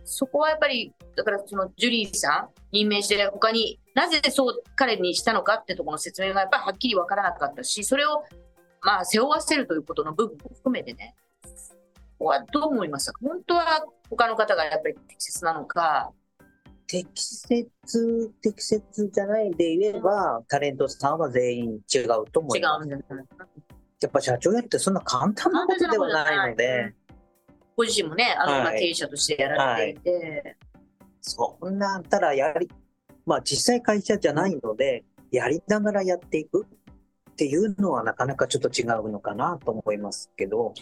[0.06, 8.24] そこはやっぱり、だからそのジュリーさん任命して他になぜそう彼にしたのかってところの説明がやっぱりはっきり分からなかったし、それを
[8.82, 11.50] まあ背負わせるということの部分も含めてね、こ
[12.20, 13.12] こはどう思います？
[13.12, 16.12] か本当は他の方がやっぱり適切なのか。
[16.88, 17.70] 適切、
[18.42, 22.84] 適切じゃないで言えば、タレントさんは全員違うと思違います。
[22.84, 23.26] うんじゃない。
[24.02, 26.94] やっぱ社長やるってそんな簡単なことではないので、
[27.78, 30.58] ご自身もね、あの、はいまあ経営者としてやられていて、
[31.22, 32.68] そんなんたらやり、
[33.26, 40.74] まあ実際会社じゃないので、やりながらやっていくっていうのはなかなかちょっと違うのかなと思いますけど、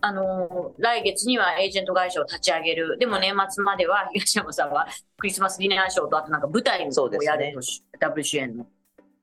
[0.00, 2.98] あの来月にはエージェント会社を立ち上げる。
[2.98, 4.86] でも年末までは東山さんは
[5.18, 8.66] クリスマスディナーショーとあとなんか舞台をやるとし、ダブル主演の。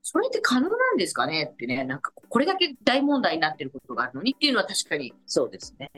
[0.03, 5.91] それって可能なんですかねってね、なんかこれだけ大問題になってることがあるのにっていうのは確かにそうですね。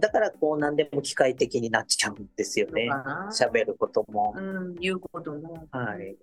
[0.00, 2.88] だからこう何でも機械的になっちゃうんですよね。
[3.30, 4.34] 喋ることも。
[4.36, 5.66] うん、言うことも。
[5.70, 6.16] はい。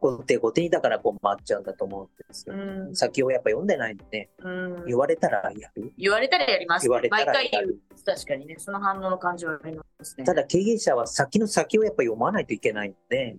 [0.00, 2.90] 後手後手にだからこう回っちゃうんだと思うんですうよ。
[2.90, 4.84] ん、先をやっぱ読んでないんで、うん。
[4.86, 5.92] 言われたらやる。
[5.96, 6.84] 言われたらやります。
[6.84, 7.78] 言われたらやる毎回言う。
[8.04, 10.24] 確かにね、その反応の感じはありますね。
[10.24, 13.36] ただ経営者は先の先をやっぱ読まないといけないんで、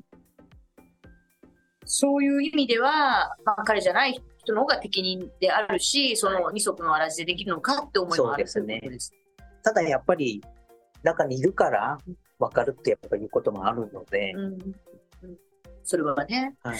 [1.85, 9.17] そういう意味では、まあ、彼じゃない人の方が適任であるし、その二足のわらじでできるのかって思いもあるそうですね。
[9.67, 10.41] ただやっぱり
[11.03, 11.97] 中にいるから
[12.39, 14.57] 分かるってやっぱいうこともあるので、うんうん
[15.83, 16.53] それはね。
[16.63, 16.77] はい。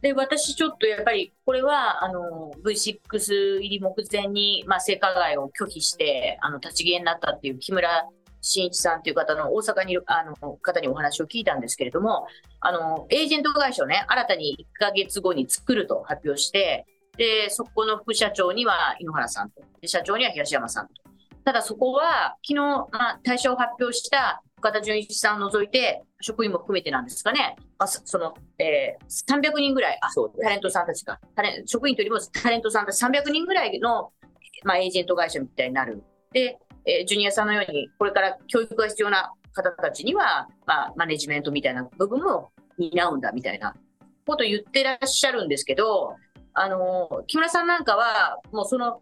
[0.00, 8.08] で、私ちょっとやっぱり、これは、あの、V6 入り目前に、まあ、性加害を拒否して、あの、立ち消えになったっていう木村
[8.40, 12.26] 真一さんっていう方の大阪にいる、あの、方にお話を聞いたんですけれども、
[12.58, 16.84] あの、エージェント会社をね、新たに1ヶ月後に作ると発表して、
[17.16, 21.07] で、そこの副社長には井ノ原さんと、で社長には東山さんと。
[21.48, 30.08] ただそこは、昨日、まあ、退社を発表した岡田准一さんを除いて、職員も含めてなんですかね、まあ、そその、えー300人ぐらい、あ
[30.42, 34.12] タレントさんたちが、タレ職員というよりもタレントさんたち300人ぐらいの、
[34.62, 36.02] まあ、エージェント会社みたいになる。
[36.34, 43.74] で、えージュニアさんのように、これから教育が必要な方たちには、まあ、マネジメントみたいな部分も担うんだみたいな
[44.26, 46.14] ことを言ってらっしゃるんですけど、
[46.52, 49.00] あのー木村さんなんかは、もうその、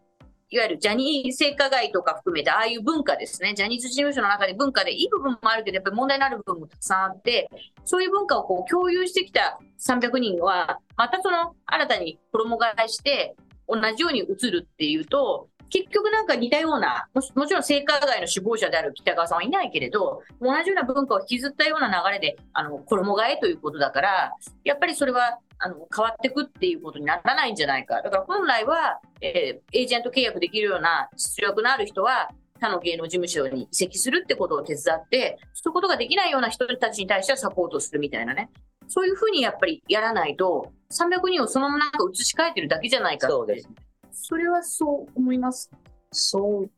[0.48, 7.50] いわゆるジャニー性加害とか含めて、ああいう文化ですね、ジャニーズ事務所の中で文化でいい部分もあるけど、やっぱり問題になる部分もたくさんあって、
[7.84, 13.34] そういう文化をこう共有してきた300人は、またその新たに衣替えして、
[13.68, 24.32] 同じように移るっていうと、結局なんか似たような、ももちろん性加害の首謀者である北川さんはいないけれど、同じような文化を引きずったような流れで、あの、衣替えということだから、
[24.64, 28.02] やっぱりそれは、あの、変わっていくっていうことにならないんじゃないか。
[28.02, 32.28] だから本来は、えーエージェント契約できるような出力のある人は、
[32.60, 38.50] 他の芸能事務所に移籍するってことを手伝って、そういうことができないような人たちに対してはサポートするみたいなね。
[38.88, 43.32] そういうふうにやっぱりやらないと、300人をそのままなんか移し替えてるだけじゃないかって。
[43.32, 43.68] そうです
[44.16, 45.70] それはそう思います。
[46.10, 46.68] そう映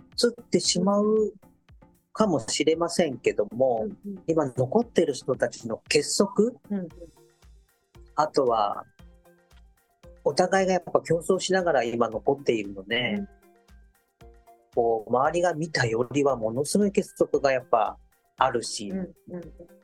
[0.40, 1.33] ってしまう
[2.12, 3.87] かもしれませんけども、
[4.27, 6.88] 今残ってる人たちの結束、うん
[8.16, 8.85] あとは、
[10.24, 13.29] お互いがやっぱ競争しながら今残っているので、うん。
[14.74, 17.96] こう周りが見たよりはものすごい結束がやっぱ
[18.37, 19.40] あるし、うんうん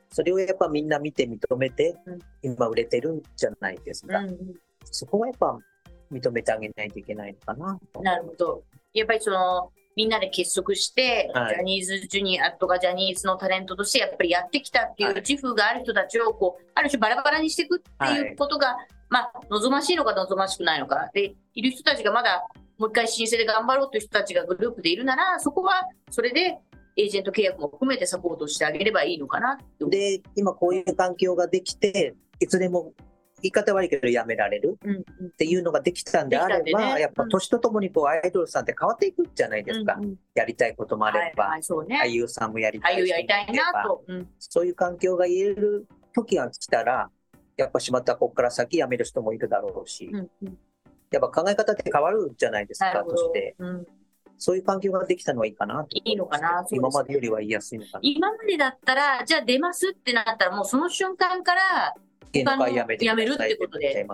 [0.09, 2.19] それをやっぱみんな見て認めて、うん。
[2.41, 4.19] 今売れてるんじゃないですか。
[4.19, 4.37] うん
[4.91, 5.57] そこはやっぱ
[6.11, 8.01] 認めてあげないといけないのかなと。
[8.01, 8.63] なるほど。
[8.93, 18.75] やっぱりその、みんなで結束して、はいジャニーズジュニアとかジャニーズのタレントとしてやっぱりやってきたっていうはい自負がある人たちをこう、ある種バラバラにしていくっていうことが、
[19.09, 21.09] まあ、望ましいのか望ましくないのか。
[21.13, 22.45] で、いる人たちがまだ
[22.77, 26.57] もう一回申請で頑張ろうという人たちがグループでいるなら、そこはそれで
[26.97, 29.57] エージェント契約も含めてサポートしてあげればいいのかな。
[29.79, 32.93] で、今こういう環境ができて、いつでも
[33.45, 37.01] 言い方悪いけどやめられるっていうのができたんであれば、ね。
[37.01, 39.93] やっぱ年とともにこうアイドルさんって変わっていくじゃないですか。
[39.99, 40.15] うんうん。
[40.33, 42.01] やりたいこともあれば、はいはい、ね。
[42.05, 44.03] 俳優さんもやりたいやりたいなと。
[44.07, 44.29] うん。
[44.39, 47.11] そういう環境が言える時が来たら、
[47.55, 50.57] やっぱしまたここから先辞める人もいるだろうし、うんうん。
[51.11, 53.55] やっぱ考え方って変わるじゃないですか、として。
[53.59, 53.85] うん。
[54.37, 56.61] そういう環境ができたのはいいかなといいのかな？
[56.63, 56.67] ね。
[56.71, 57.99] 今までよりは言いやすいのかな。
[58.01, 61.93] 今までだったら、じゃあ出ますってなったら、もうその瞬間から、
[62.39, 64.05] 芸能界辞めて辞めるってことで。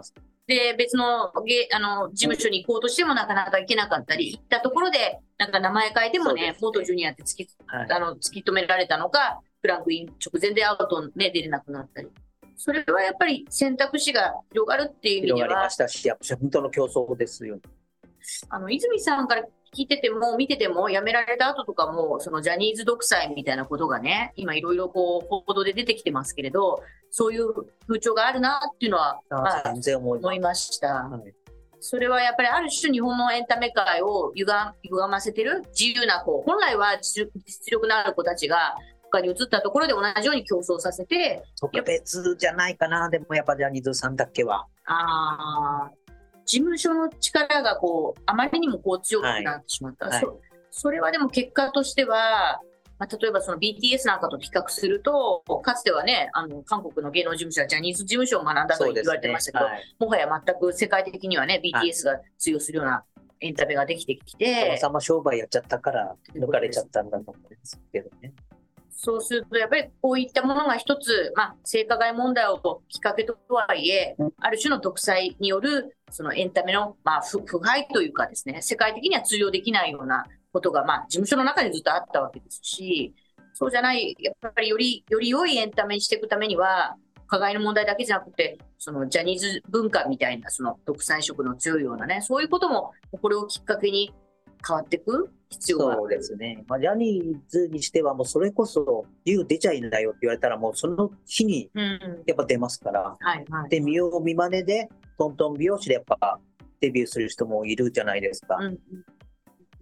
[0.48, 7.92] で、別のゲあの事務所に行こうとしてもなかなか行けなかったり、行ったところで、なんか名前変えてもねね、元ジュニアって突きはい。
[7.92, 12.10] あの突き止められたのか、クランクイン直前でアウトね、出れなくなったり。
[12.58, 15.38] それはやっぱり選択肢が広がるっていう意味では。
[15.38, 17.60] 広がりま、したし、やっぱ本当の競争ですよ。
[18.50, 19.44] あの、泉さんから
[19.74, 27.54] 聞いてても、見てても、辞められた後とかも、そのジャニーズ独裁みたいなことがね、今いろいろこう、報道で出てきてますけれど、そういう
[27.88, 30.26] 風潮があるなっていうのは、まあ、全然思います。
[30.26, 30.88] 思いました。
[30.88, 31.34] はい
[31.84, 34.54] それはやっぱりある種日本のエンタメ界を歪
[34.84, 38.76] 歪ませてる自由な子、本来は実実力のある子たちが
[39.12, 44.68] 他に移ったところで同じように競争させて、特別じゃないかな、でもやっぱジャニーズさんだけは。
[44.86, 46.01] あー
[46.52, 50.08] 事務所の力がこう、あまりにもこう強くなってしまった。
[50.08, 50.42] はいはいそ
[50.74, 52.62] それはでも結果としては、
[52.98, 63.04] まあ、例えばその BTS なんかと比較すると、かつてはね、あの、韓国の芸能事務所はジャニーズ事務所を学んだと言われてましたけど、はいもはや全く世界的にはね、BTS が通用するような
[63.42, 68.32] エンタメができてきて、王様商売やっちゃったから抜かれちゃったんだと思うんですけどね。
[68.92, 83.14] そうすると、やっぱりこういったものが一つ、まあ、性加害問題をきっかけとはいえ、ある種の独裁による、そのエンタメの、まあ、腐腐敗というかですね、世界的には通用できないようなことが、まあ、事務所の中にずっとあったわけですし、
[83.54, 86.96] そうじゃない、やっぱりより、より良いエンタメにしていくためには、
[87.28, 94.14] 加害の問題だけじゃなくて、そのジャニーズ文化みたいな、その独裁色の強いようなね、そういうことも、これをきっかけに
[94.66, 95.30] 変わっていく？
[95.50, 95.96] 必要が。
[95.96, 96.64] そうですね。
[96.68, 102.24] まあ、ジャニーズにしてはもうそれこそ、自由出ちゃいんだよって言われたらもうその日にうん。
[102.26, 103.18] やっぱ出ますから。
[103.20, 103.70] はいはい。
[103.70, 106.40] で、見よう見まねで、トントン美容師でやっぱ
[106.80, 108.58] デビューする人もいるじゃないですか。
[108.58, 108.80] うん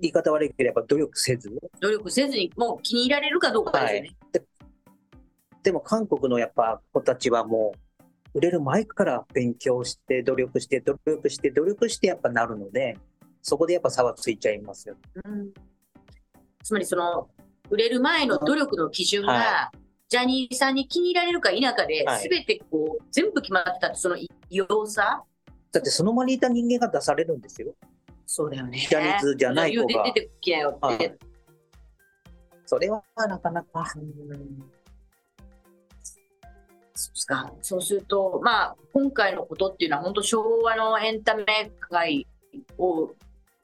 [0.02, 1.52] 言い方悪いけどやっぱ努力せず。
[1.82, 4.16] 努力せずに、もう気に入られるかどうかですよね。
[5.62, 7.74] でも韓国のやっぱ子たちはも
[8.34, 12.98] う、売れる前から勉強して、努力して、努力して、努力してやっぱなるので、
[13.50, 14.96] そこでやっぱ差はついちゃいますよ。
[15.26, 15.50] うん
[16.64, 17.30] つまりその、
[17.70, 19.72] 売れる前の努力の基準が、は
[20.08, 25.24] ジャニーさんに気に入られるか否かで、はいすべてこう、全部決まってたって、その異様さ
[25.72, 27.74] だってその場にいた人間が出されるんですよ。
[28.26, 28.86] そうだよね。
[28.88, 30.86] ジャニーズじゃない子が出てきなよって。
[30.86, 31.18] はい
[32.70, 33.84] それはなかなか。
[33.90, 34.04] そう
[36.94, 37.52] ですか。
[37.64, 42.28] そうすると、まあ、今回のことっていうのは、本当昭和のエンタメ界
[42.78, 43.10] を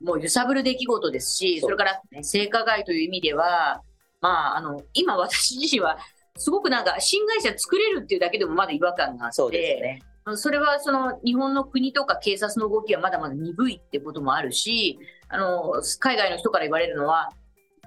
[0.01, 3.81] もう揺さぶる出来事ですし、それから性加害という意味では、
[4.21, 5.97] まあ、あの、今私自身は、
[6.37, 10.01] すごくなんか、新会社作れるっていうだけでもまだ違和感があって、そうですね。
[10.33, 14.97] それはその日本の国とか警察の動きはまだまだ鈍いってこともあるし、
[15.29, 17.31] あの海外の人から言われるのは、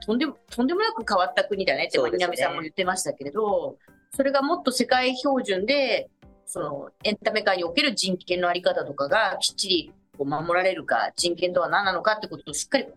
[0.07, 3.77] とんでもとんでもなく変わった国だねって、南さんも言ってましたけれど、
[4.15, 6.11] それがもっと世界標準で、
[6.47, 12.93] そのエンタメ界における人権のあり方とかがきっちりこう守られるか、人権とは何なのかってことをしっかり考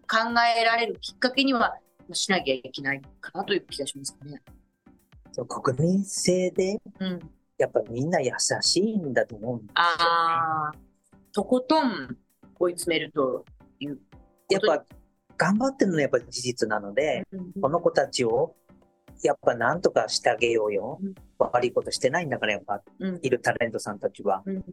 [0.57, 1.77] えられるきっかけには
[2.11, 4.41] しなきゃいけないかなという気がしますかね。
[5.31, 7.19] そう国民性で、うん、
[7.59, 9.75] やっぱみんな優しいんだと思うんですよ、ね。
[9.77, 10.71] ああ、
[11.31, 12.17] とことん
[12.59, 13.45] 追い詰めると
[13.79, 13.99] いう
[14.49, 14.83] やっぱ
[15.37, 17.25] 頑張ってるのはやっぱり事実なので、
[17.61, 18.55] この子たちを
[19.23, 20.99] やっぱなんとかしてあげようよ。
[21.01, 21.13] うん。
[21.37, 23.19] 悪いことしてないんだからやっぱうん。
[23.21, 24.41] いるタレントさんたちは。
[24.45, 24.65] うん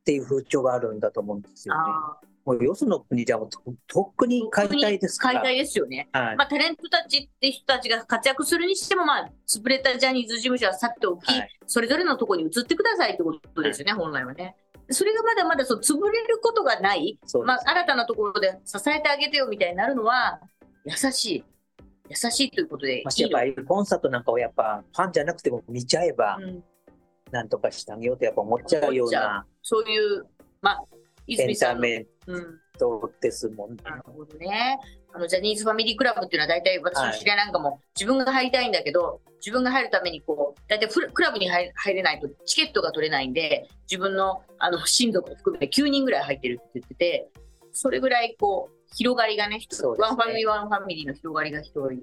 [0.00, 1.80] っていう風潮があるんだと思うんですよね。
[1.84, 5.40] あもうよその国じゃもうととっくに解体ですから。
[5.40, 6.08] 解体ですよね。
[6.12, 14.56] はいまあ、タレントたちって人たちが活躍するにしても、まあ、潰れたジャニーズ事務所は去っておき、はいそれぞれのところに移ってくださいってことですよね、本来はね。
[14.90, 20.40] それがまだまだそう潰れることがない、まあ、新たなところで支えてあげてよみたいになるのは、
[20.84, 21.44] 優しい。
[22.08, 26.64] 優しいということでいいましてやっぱりコンサートなんかをやっぱファンじゃなくても見ちゃえばの、うん
[27.30, 30.26] なんとかしてあげようとやっぱ思っちゃうようなそういう、
[30.60, 30.84] まあ、
[31.28, 33.76] エ泉さんの、ンタメうん、トですもんね。
[33.84, 34.78] なるほどね。
[35.12, 47.28] あの、ジャニーズファミリークラブっていうのは大体私の知り合いなんかも、自分が入りたいんだけど、自分が入るためにこう、大体クラブに入入れないとチケットが取れないんで、自分のあの親族を含めて9人ぐらい入ってるって言ってて、
[47.72, 49.66] それぐらいこう、広がりがね、ね
[49.98, 52.02] one family one family の広がりが広い。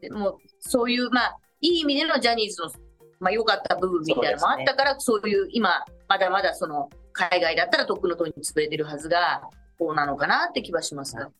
[0.00, 2.70] でもう、そういう、まあ、いい意味でのジャニーズの、
[3.24, 9.42] まあ、良かった部分みたいなのもあったから、そういう、今、まだまだその、海外だったらとっくのとうに潰れてるはずが、
[9.78, 11.30] こうなのかなって気はしますが。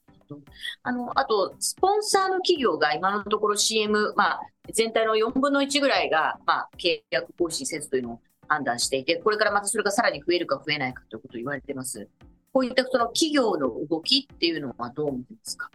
[0.82, 4.40] あの、あと、スポンサーの企業が今のところ CM、まあ、
[4.72, 12.08] 全体の4分の1ぐらいが、まあ、契約更新せずというのを判断していて、これからまたそれがさらに増えるか増えないかということを言われています。
[12.52, 15.70] こういったその企業の動きっていうのはどう見てますか？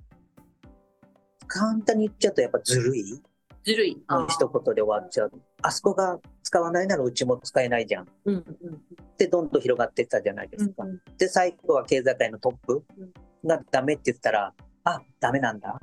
[1.48, 3.22] 簡単に言っちゃうとやっぱずるい
[3.64, 4.04] ずるい。
[4.10, 5.32] の一言で終わっちゃう。
[5.62, 8.08] あそこが使わないならうちも使えないじゃん。
[8.26, 8.46] うんうん
[9.18, 10.84] で、どんどん広がっていったじゃないですか。
[10.84, 13.14] うんで、最後は経済界のトップうん
[13.46, 14.54] がダメって言ったら、
[14.84, 15.80] あ、ダメなんだ。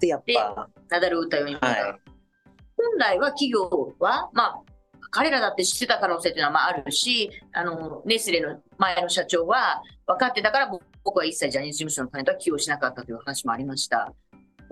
[0.00, 2.00] で、やっぱ、なだれを打ったように、はい。
[2.76, 4.62] 本来は企業は、まあ、
[5.10, 10.70] 彼らだって知ってた可能性っていうのはまああるし、あの、ネスレの前の社長は分かってたから
[11.04, 14.12] 僕は一切ジャニーズ事務所のタレントは起用しなかったという話もありました。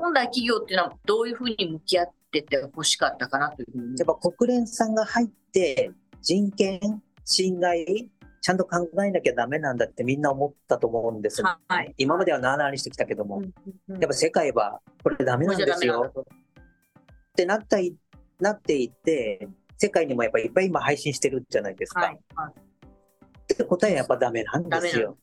[0.02, 3.94] 本来企業っていうのはどういうふうに向き合ってって欲しかったかなというふうに。
[3.98, 6.80] やっぱ国連さんが入って、人権
[7.24, 11.40] 侵害、ちゃんと考えなきゃダメなんだってみんな思ったと思うんです。
[11.42, 11.94] はい。
[11.98, 13.44] 今まではなあなあにしてきたけども、うん
[13.94, 16.24] うんやっぱ世界はこれダメなんですよっ
[17.36, 17.94] てなったい
[18.40, 19.46] なっていって、
[19.78, 22.00] 世界にもやっぱりいっぱい今配信してるじゃないですか。
[22.00, 22.18] はい。
[22.34, 22.52] はい
[23.52, 25.16] って答えはやっぱダメなんですよ。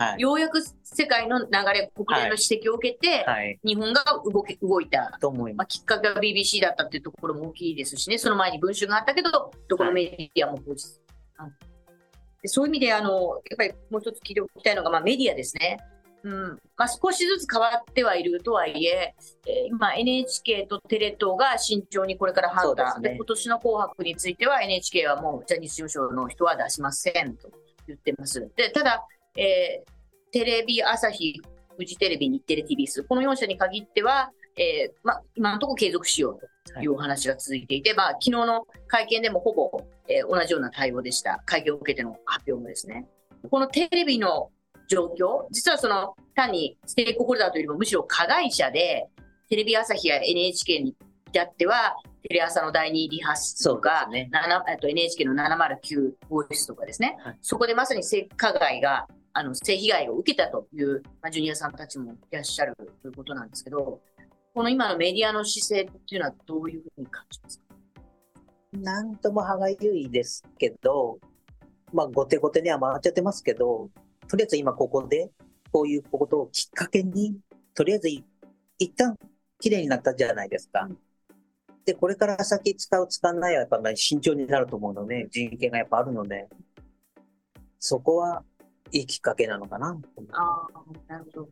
[0.00, 0.20] はい。
[0.20, 3.60] ようやく世界の流れ、国連の指摘を受けて、はい。
[3.62, 5.18] 日本が動け動いた。
[5.20, 9.30] と思いままあ、きっかけは BBC だったっていうところも大きいですしね、その前に文春があったけど、
[9.68, 11.00] どこのメディアも報じず、
[11.36, 11.50] はい
[12.42, 15.76] でそういう意味であの、やっぱりもう一つ聞いておきたいのが、まあ、メディアですね。
[16.22, 19.14] うんまあ、少しずつ変わってはいるとはいえ、
[19.46, 27.50] えー今 NHK とテレ東が慎重にこれから判断ねで今年の紅白については NHK はもうジャニーズ事務所の人は出しませんと
[27.86, 28.50] 言ってます。
[28.54, 29.06] でただ、
[29.36, 29.90] えー
[30.32, 31.40] テレビ朝日、
[31.76, 39.70] フジテレビ、日テレ TBS、この4社に限っては、えーまあ、今のところ継続しようというお話が続いていて、まあ昨日の会見でもほぼ、
[40.08, 41.42] えー同じような対応でした。
[41.46, 43.08] 会見を受けての発表もですね。
[43.50, 44.50] このテレビの
[44.88, 49.08] 状況、実はその単にステークホルダーというよりもむしろ加害者で、
[49.48, 50.94] テレビ朝日や NHK に
[51.28, 64.00] 至っては、テレ朝の第二リハスとか、ね7えっと NHK の709ボイスとかですね、はいそこでまさに性加害が、あの性被害を受けたという、まあ、ジュニアさんたちもいらっしゃるということなんですけど、
[64.54, 67.64] この今のメディアの姿勢っていうのはどういうふうに感じますか？
[68.72, 71.18] なんとも歯がゆいですけど、
[71.92, 73.90] まあ、後手後手には回っちゃってますけど、
[74.28, 75.30] とりあえず今ここで、
[75.72, 77.36] こういうことをきっかけに、
[77.74, 78.24] とりあえずい
[78.78, 79.16] 一旦
[79.60, 80.88] 綺麗になったじゃないですか。
[80.88, 80.98] うん。
[81.84, 86.48] で、これから先使う、使わないはやっぱまあ慎重になると思うので、人権がやっぱあるので、
[87.78, 88.42] そこは
[88.92, 89.98] いいきっかけなのかな。
[90.32, 91.48] ああ、なるほど。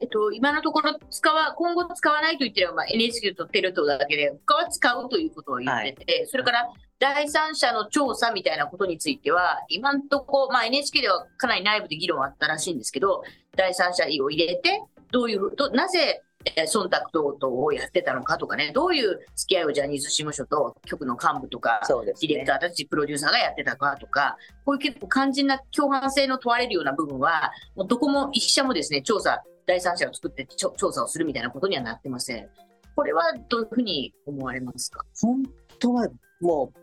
[0.00, 6.68] えっと、今のところ使わ、今後使わないと言ってれば、まあ、NHK とテレ東だけで、他は使うということを言ってて、それから
[7.00, 13.24] 第三者の調査みたいなことについては、今のところ、まあ、NHK ではかなり内部で議論あったらしいんですけど、
[13.56, 22.46] 第三者を入れて、どういう、どなぜ、えー忖度等々をやってたのかとかね、どういう付き合いをジャニーズ事務所と局の幹部とか、ねディレク。
[22.46, 32.48] ターたち、プロデューサーがやってたかとか、こういう結構肝心な共犯性の問われるような部分は、もうどこも一社もですね、調査、第三者を作って調査をするみたいなことにはなってません。
[32.96, 35.04] これはどういうふうに思われますか？
[35.20, 35.42] 本
[35.78, 36.08] 当は
[36.40, 36.78] もう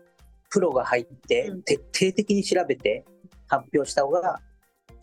[0.50, 3.04] プロが入ってうん徹底的に調べて
[3.48, 4.40] 発表した方が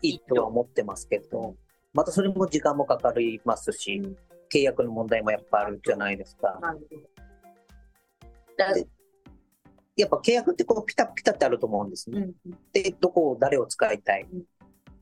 [0.02, 1.54] いいとは思ってますけど、
[1.92, 4.16] またそれも時間もかかりますし、うん
[4.52, 6.58] 契約の問題もやっぱあるじゃないですか。
[6.60, 7.02] なるほど。
[8.56, 8.86] だで
[9.96, 12.28] やっぱ契約ってこうピタピタってあると思うんですね。
[12.46, 14.42] うんで、どこを誰を使いたいうん。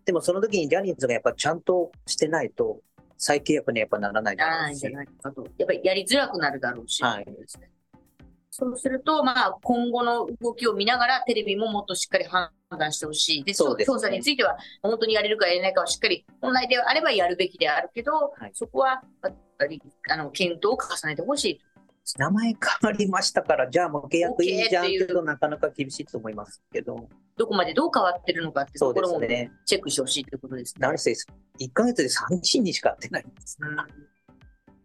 [0.05, 2.81] でもその時にジャニーズがやっぱちゃんとしてないと
[3.17, 5.47] 再契約にやっぱならないじゃないかと。
[5.59, 7.03] やっぱりやりづらくなるだろうし。
[7.03, 7.27] はい
[8.55, 13.45] そうすると、まあ、今後の動きを見ながら、テレビももっとしっかり判断してほしい。
[13.45, 21.61] で、そうですね調査については、本当にやれるかやれないかはしっかり、本来であればやるべきであるけど、はいそこは、やっぱり、あの、検討を重ねてほしい。
[22.19, 29.53] 名前変わりましたから、じゃあもう契約いいじゃんけど、なかなか厳しいと思いますけど、どこまでどう変わってるのかってところもね。
[29.65, 30.87] チェックしてほしいということですね。
[30.87, 33.57] なんせ1ヶ月で3人にしか会ってないんです。
[33.61, 34.12] うん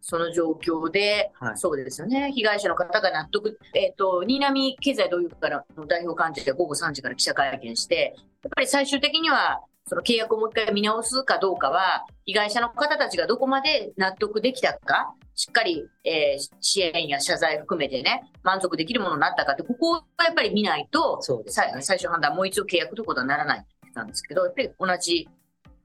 [0.09, 25.27] その状況で、はいそうですよね、被害者の方が納得、えっ、と、新浪経済同友会からの代表幹事が午後3時から記者会見して、やっぱり最終的には、その契約をもう一回見直すかどうかは、被害者の方たちがどこまで納得できたか、しっかり、えー支援や謝罪含めてね、満足できるものになったかって、ここはやっぱり見ないと、そうですねさ最終判断、もう一度契約ということはならないって言ってたんですけど、やっぱり同じ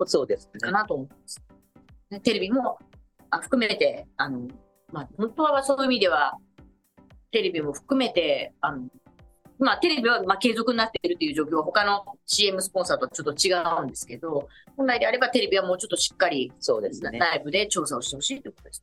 [0.06, 0.70] そうですねか。
[0.70, 1.42] なと思います。
[2.10, 2.91] ねテレビもあ
[3.40, 4.48] 含めて、あの、
[4.92, 6.36] まあ、本当はそういう意味では、
[7.30, 8.88] テレビも含めて、あの、
[9.58, 17.18] まあ、テレビはまあ継続になっているという状況は、他の CM スポンサーとはちょっと違うんですけど、本来であればテレビはもうちょっとしっかりそうですね。
[17.18, 18.82] 内部で調査をしてほしいということです。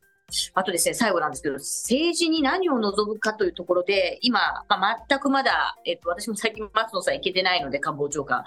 [0.54, 8.44] あとですね、最後なんですけど、政治に何を望むかというところで、今、まあ、全くまだ、えっと、私も最近松野さん行けてないので、官房長官。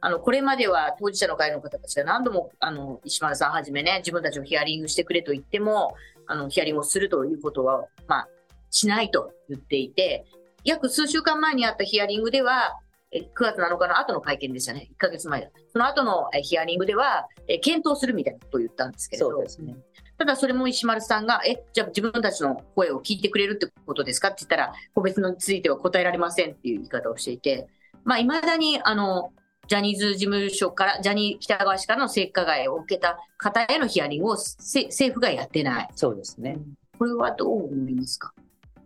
[0.00, 5.94] あの、これまでは当事者の会の方たちが何度も、あの、石丸さんはじめね、自分たちをヒアリングしてくれと言っても、
[6.26, 8.28] あの、ヒアリングをするということは、まあ、
[8.70, 10.24] しないと言っていて、
[10.64, 12.78] 約数週間前にあったヒアリングでは、
[13.12, 14.88] え9月7日の後の会見でしたね。
[14.92, 15.48] 1ヶ月前だ。
[15.72, 19.30] その後のえヒアリングでは、え検討するみたいなことを言ったんですけれど。
[19.30, 19.76] そうですね。
[20.16, 27.68] ただそれも石丸さんが、え、じゃあ自分たちの声を聞いてくれるってことですかって言ったら、個別については答えられませんっていう言い方をしていて、
[28.04, 29.32] まあ、未だに、あの、
[29.70, 35.88] ジャニーズ事務所から、ジャニー北川氏からの性加害を受けた方へのヒアリングをせ政府がやってない。
[35.94, 36.58] そうですね。
[36.98, 38.34] これはどう思いますか？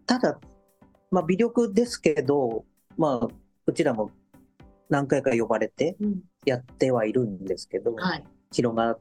[0.04, 0.38] ただ、
[1.10, 2.66] まあ、微力ですけど、
[2.98, 3.28] まあ、
[3.64, 4.10] うちらも
[4.90, 6.20] 何回か呼ばれてうん。
[6.44, 8.24] やってはいるんですけど、はい。
[8.52, 8.98] 広が、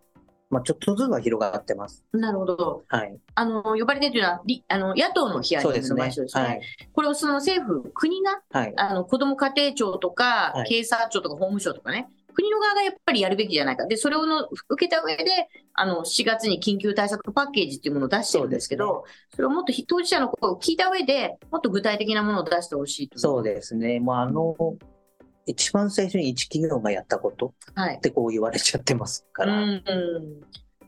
[0.53, 2.03] まあ、ちょっとずつは広がってます。
[2.13, 2.83] なるほど。
[2.87, 3.17] はい。
[3.35, 6.43] あの、呼ばれてというのは、りあの野党のヒアリングそうですねの場所ですね。
[6.43, 6.61] はい。
[6.93, 8.73] これをその政府、国が、はい。
[8.77, 13.85] あの、子ども家庭庁とか、はい警察庁とか法務省とかね、国の側がやっぱりやるべきじゃないか。
[13.85, 15.23] で、それをの受けた上で、
[15.73, 23.19] あの、4月に緊急対策パッケージっていうものを出してるんですけど、それをもっと当事者の声を聞いた上で、もっと具体的なものを出してほしいと。
[23.19, 23.99] そうですね。
[23.99, 24.55] もうあの、
[25.45, 27.99] 一番最初に一企業がやったことはいっ。
[27.99, 29.83] てこう言われちゃってますから、うんうん。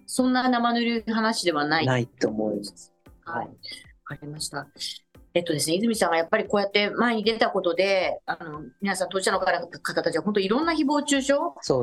[0.05, 1.85] そんな生ぬるい話ではない。
[1.85, 2.93] ないと思います。
[3.25, 3.47] はい。
[3.47, 3.53] わ
[4.05, 4.67] かりました。
[5.35, 11.33] えっとですね、泉さんがやっぱりこうやって前に出たことで、あの、皆さん当事者の方方たちは本当いろんな誹謗中傷、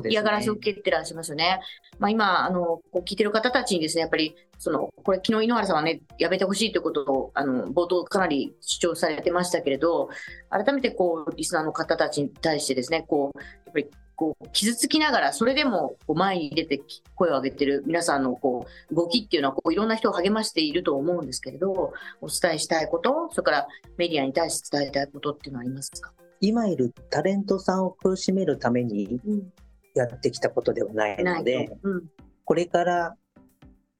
[0.02, 0.10] ね。
[0.10, 1.60] 嫌がらせを受けてらっしゃいますよね。
[1.98, 10.08] まあ今、あの、こう聞いてる方たちにですね、やっぱり、その、これ昨日井ノ原さんはね、やめてほしいということを、あの、冒頭かなり主張されてましたけれど、
[10.48, 13.90] 改めてこう、リスナーの方たちに対してですね、こう、やっぱり、
[14.22, 23.66] こう、傷つきながら、それでもこう前に出てき声を上げてる皆さんのこう、動きっていうのは、こう、いろんな人を励ましていると思うんですけれど、お伝えしたいこと、それから
[23.96, 26.12] メディアに対して伝えたいことっていうのはありますか？
[26.40, 29.52] 今いるタレントさんを苦しめるためにうん。
[29.94, 31.76] やってきたことではないので、と。
[31.82, 32.04] うん。
[32.44, 33.16] これから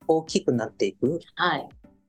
[0.07, 1.69] 大きくなっていくはい。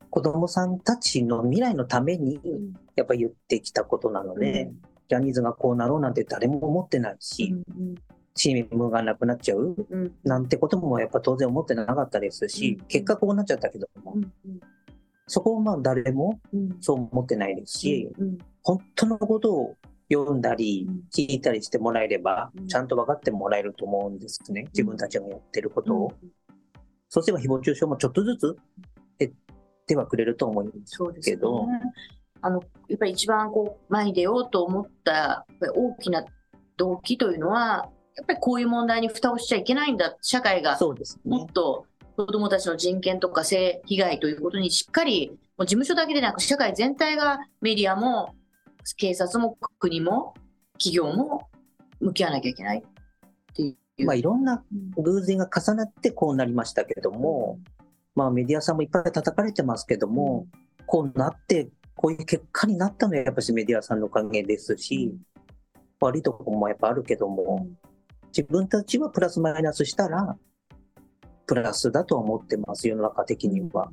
[0.10, 7.96] 子供さんたちの未来のためにうんやっぱり言ってきたことなので、ジャニーズがこうなろうなんて誰も思ってないし、うん
[8.36, 9.76] チームがなくなっちゃう
[10.24, 14.32] なんてこともやっぱ当然思ってなかったですし、うん結果こうなっちゃったけども、うん
[15.28, 16.78] そこをまあ誰もうん。
[16.82, 19.76] そう思ってないですし、うん本当のことを
[20.12, 21.04] 読んだりうん。
[21.16, 24.64] 聞いたりしてもらえればうん、ちゃんと分かってもらえると思うんですね。
[24.74, 26.14] 自分たちがやってることを。
[27.10, 28.58] そうすれば誹謗中傷もちょっとずつ
[29.20, 29.32] 減っ
[29.86, 31.68] てはくれると思うですねけど、
[32.44, 36.26] あのやっぱり一番こう前に出ようと思った大きな
[36.78, 41.48] 動機というのは、やっぱりこういう問題に蓋をしちゃいけないんだ、社会がそうですねもっ。
[41.48, 41.86] と
[42.16, 48.36] 子どもたちの人権とか性被害ということにしっかり、もう事務所だけでなく、社会全体がメディアも
[48.98, 50.34] 警察も国も
[50.74, 51.48] 企業も
[52.02, 54.06] 向き合わなきゃいけないっていう。
[54.06, 54.64] まあいろんな
[54.98, 57.60] うん偶然が重なってこうなりましたけども、
[58.16, 60.46] まあメディアさんもいっぱい叩かれてますけども、
[60.86, 65.14] こうなって、こういう結果になったのはやっぱしメディアさんのおかげですし、
[66.00, 67.68] 悪いところもやっぱあるけども、
[68.36, 70.36] 自分たちはプラスマイナスしたら、
[71.46, 73.92] プラスだと思ってます、世の中的には。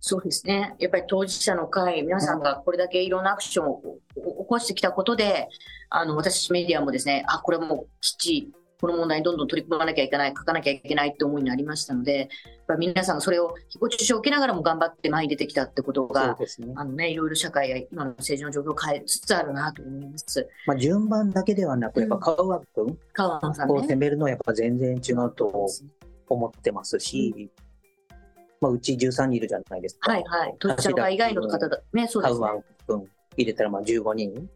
[0.00, 0.74] そうですね。
[0.78, 5.48] やっぱり当事者の会、皆さんがこれだけいろんなアクションを起こしてきたことで、
[5.88, 12.28] あの、私メディアもですね、あ、これもうきち、この問題にどんどん取り組まなきゃいけない、書かなきゃいけないって思いになりましたので、やっ
[12.66, 16.72] ぱり皆さんがそれを誹謗中傷を受けながらも頑張って前に出てきたってことが、ですね。
[16.76, 20.48] あのね、いろいろ社会や今の政治の状況を変えつつあるなと思います。
[20.66, 23.96] まあ順番だけではなく、やっぱ川脇君川野さんを攻ね。
[23.96, 25.66] めるのはやっぱ全然違うと
[26.28, 27.50] 思ってますし、
[28.60, 30.12] まあうち13人いるじゃないですか。
[30.12, 30.54] はいはい。
[30.58, 31.80] 当事者の会以外の方だ。
[31.92, 32.46] ね、そうですね
[32.86, 34.50] 君入れたらまあ15人。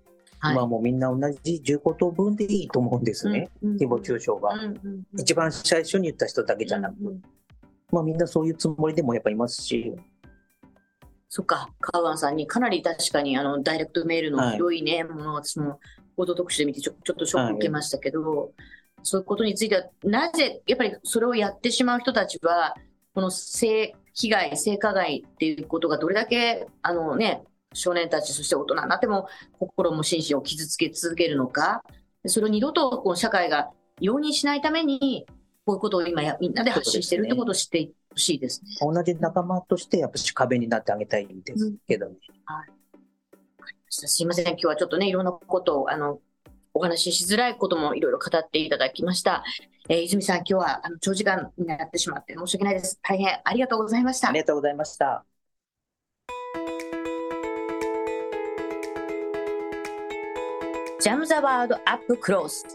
[0.44, 0.56] はい。
[0.56, 3.50] まあもうみんな同じ15等分でいいと思うんですね。
[3.62, 3.76] うんうん。
[3.78, 4.54] 誹謗中傷が。
[4.54, 5.20] うんうんうん。
[5.20, 7.06] 一番最初に言った人だけじゃなく、うん。
[7.08, 7.22] うん
[7.94, 9.94] まあみんなそういうつもりでもやっぱいますし、
[11.28, 15.78] そっか、カウアンさんにかなり確かにあのダイレクトメールのひどいね、ものを私も
[16.16, 18.52] 報道特集で見てちょちょっとショックを受けましたけど、
[19.02, 22.74] そういうことについては、なぜ、やっぱりそれをやってしまう人たちは、
[23.14, 27.44] この性被害、性加害っていうことがどれだけ、あのね、
[27.74, 31.82] 少年たち、そして大人になっても心も心身を傷つけ続けるのか、
[32.26, 33.70] それを二度とこう社会が
[34.00, 35.26] 容認しないために、
[35.66, 38.70] こういうことを今やみんなで発信してるってことを知ってほしいですね。
[38.80, 42.16] 同じ仲間としてやっぱし壁になってあげたいんですけどね。
[43.88, 46.20] すいません、今日はちょっとね、いろんなことを、あの、
[46.74, 49.44] お話ししづらいこともいろいろ語っていただきました。
[49.88, 52.98] えー泉さん、今日はあの長時間になってしまって申し訳ないです。
[53.02, 54.40] 大変ありがとうございましたあり。
[54.40, 55.24] がとうございました。
[61.04, 62.66] ジャム・ザ・ワード・アップ・クロース。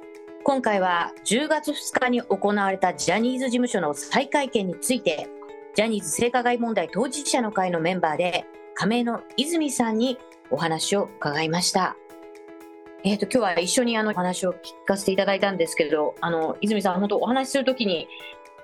[0.44, 5.28] 今回は10月2日に行われたジャニーズ事務所の再会見について、
[5.74, 10.20] ジャニーズ性加害問題当事者の会のメンバーで、亀井の泉さんに
[10.52, 11.96] お話を伺いました。
[13.04, 18.08] え、ー、と、今日は一緒にあの話を聞かせていただいたんですけど、あの、泉さん、本当お話しするときに、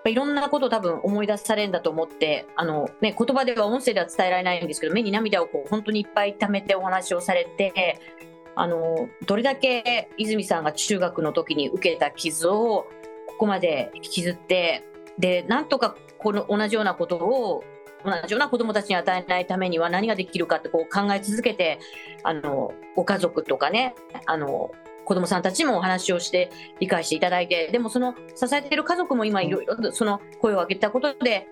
[0.06, 7.74] いろんなことを多分思い出されるんだと思って、あの、ね、言葉では音声では伝えられないんですけど、目に涙をこう、本当にいっぱい溜めてお話をされて、
[8.56, 12.88] あの、どれだけ泉さんが中学の時に受けた傷を、
[13.28, 14.84] ここまで引きずって、
[15.20, 17.64] で、なんとかこの同じようなことを
[18.06, 21.80] 同じような子どもたちに与えないためには何ができるかってこう考え続けて
[22.24, 23.96] あのご家族とかね
[24.26, 24.72] あの
[25.06, 31.48] 子どもさんたちもお話をして理解していただいてでもその支えている家族も今いろいろその声を上げたことで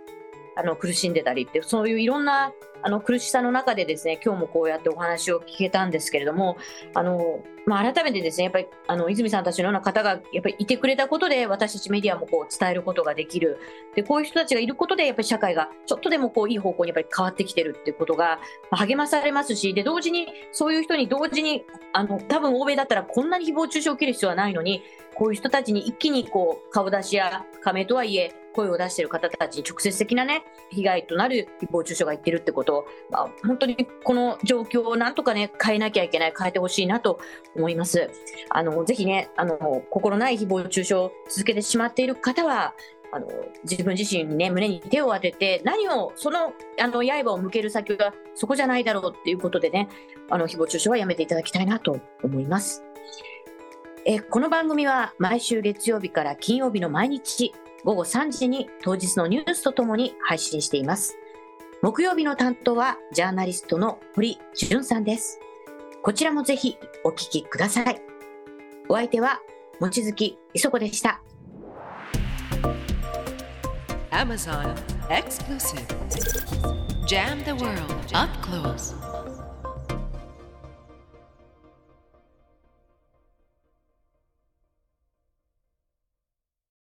[0.56, 6.58] あの苦しんでたりってそういういろんなあの苦しさの中でですね今日もこうやってお話を聞けたんですけれども
[6.94, 13.58] あの、まあ、改めてですねやっぱりあの泉さんたちのような方がやっぱりいてくれたことで私たちメディアもこう伝えることができる。
[13.96, 18.40] でこういう人たちがいることでやっぱり社会がちょっとでもこういい方向にやっぱり変わってきてるっていうことが
[18.72, 24.84] 励まされますしで同時にそういう人に同時にあの多分欧米だったらこんなに誹謗中傷を受ける必要はないのに
[25.16, 37.20] こういう人たちに一気にこう顔出しや加盟とはいえ声を出している方たちに直接的なね、被害となる誹謗中傷が言ってるってことを、まあ、本当にこの状況をなんとかね、変えなきゃいけない、変えてほしいなと
[37.56, 38.10] 思います。
[38.50, 42.74] あの、ぜひね、あの、心ない誹謗中傷を続けてしまっている方は、
[43.16, 43.28] あの
[43.64, 49.88] 自分自身にね胸に手を当てて何をそのあの刃を向ける先がそこじゃないだろうっていうことでね
[50.32, 52.84] あの誹謗中傷はやめていただきたいなと思います。
[54.06, 57.54] えこの番組は毎週月曜日から金曜日の毎日
[57.84, 61.18] 午後3時に当日のニュースとともに配信しています。
[61.82, 65.40] 木曜日の担当はジャーナリストの堀潤さんです。
[66.02, 68.02] こちらもぜひお聞きください。
[68.88, 69.42] お相手は
[69.80, 71.22] 望月磯子でした。
[74.12, 74.76] Amazon
[75.10, 75.86] Exclusive
[77.06, 79.13] Jam the World Up Close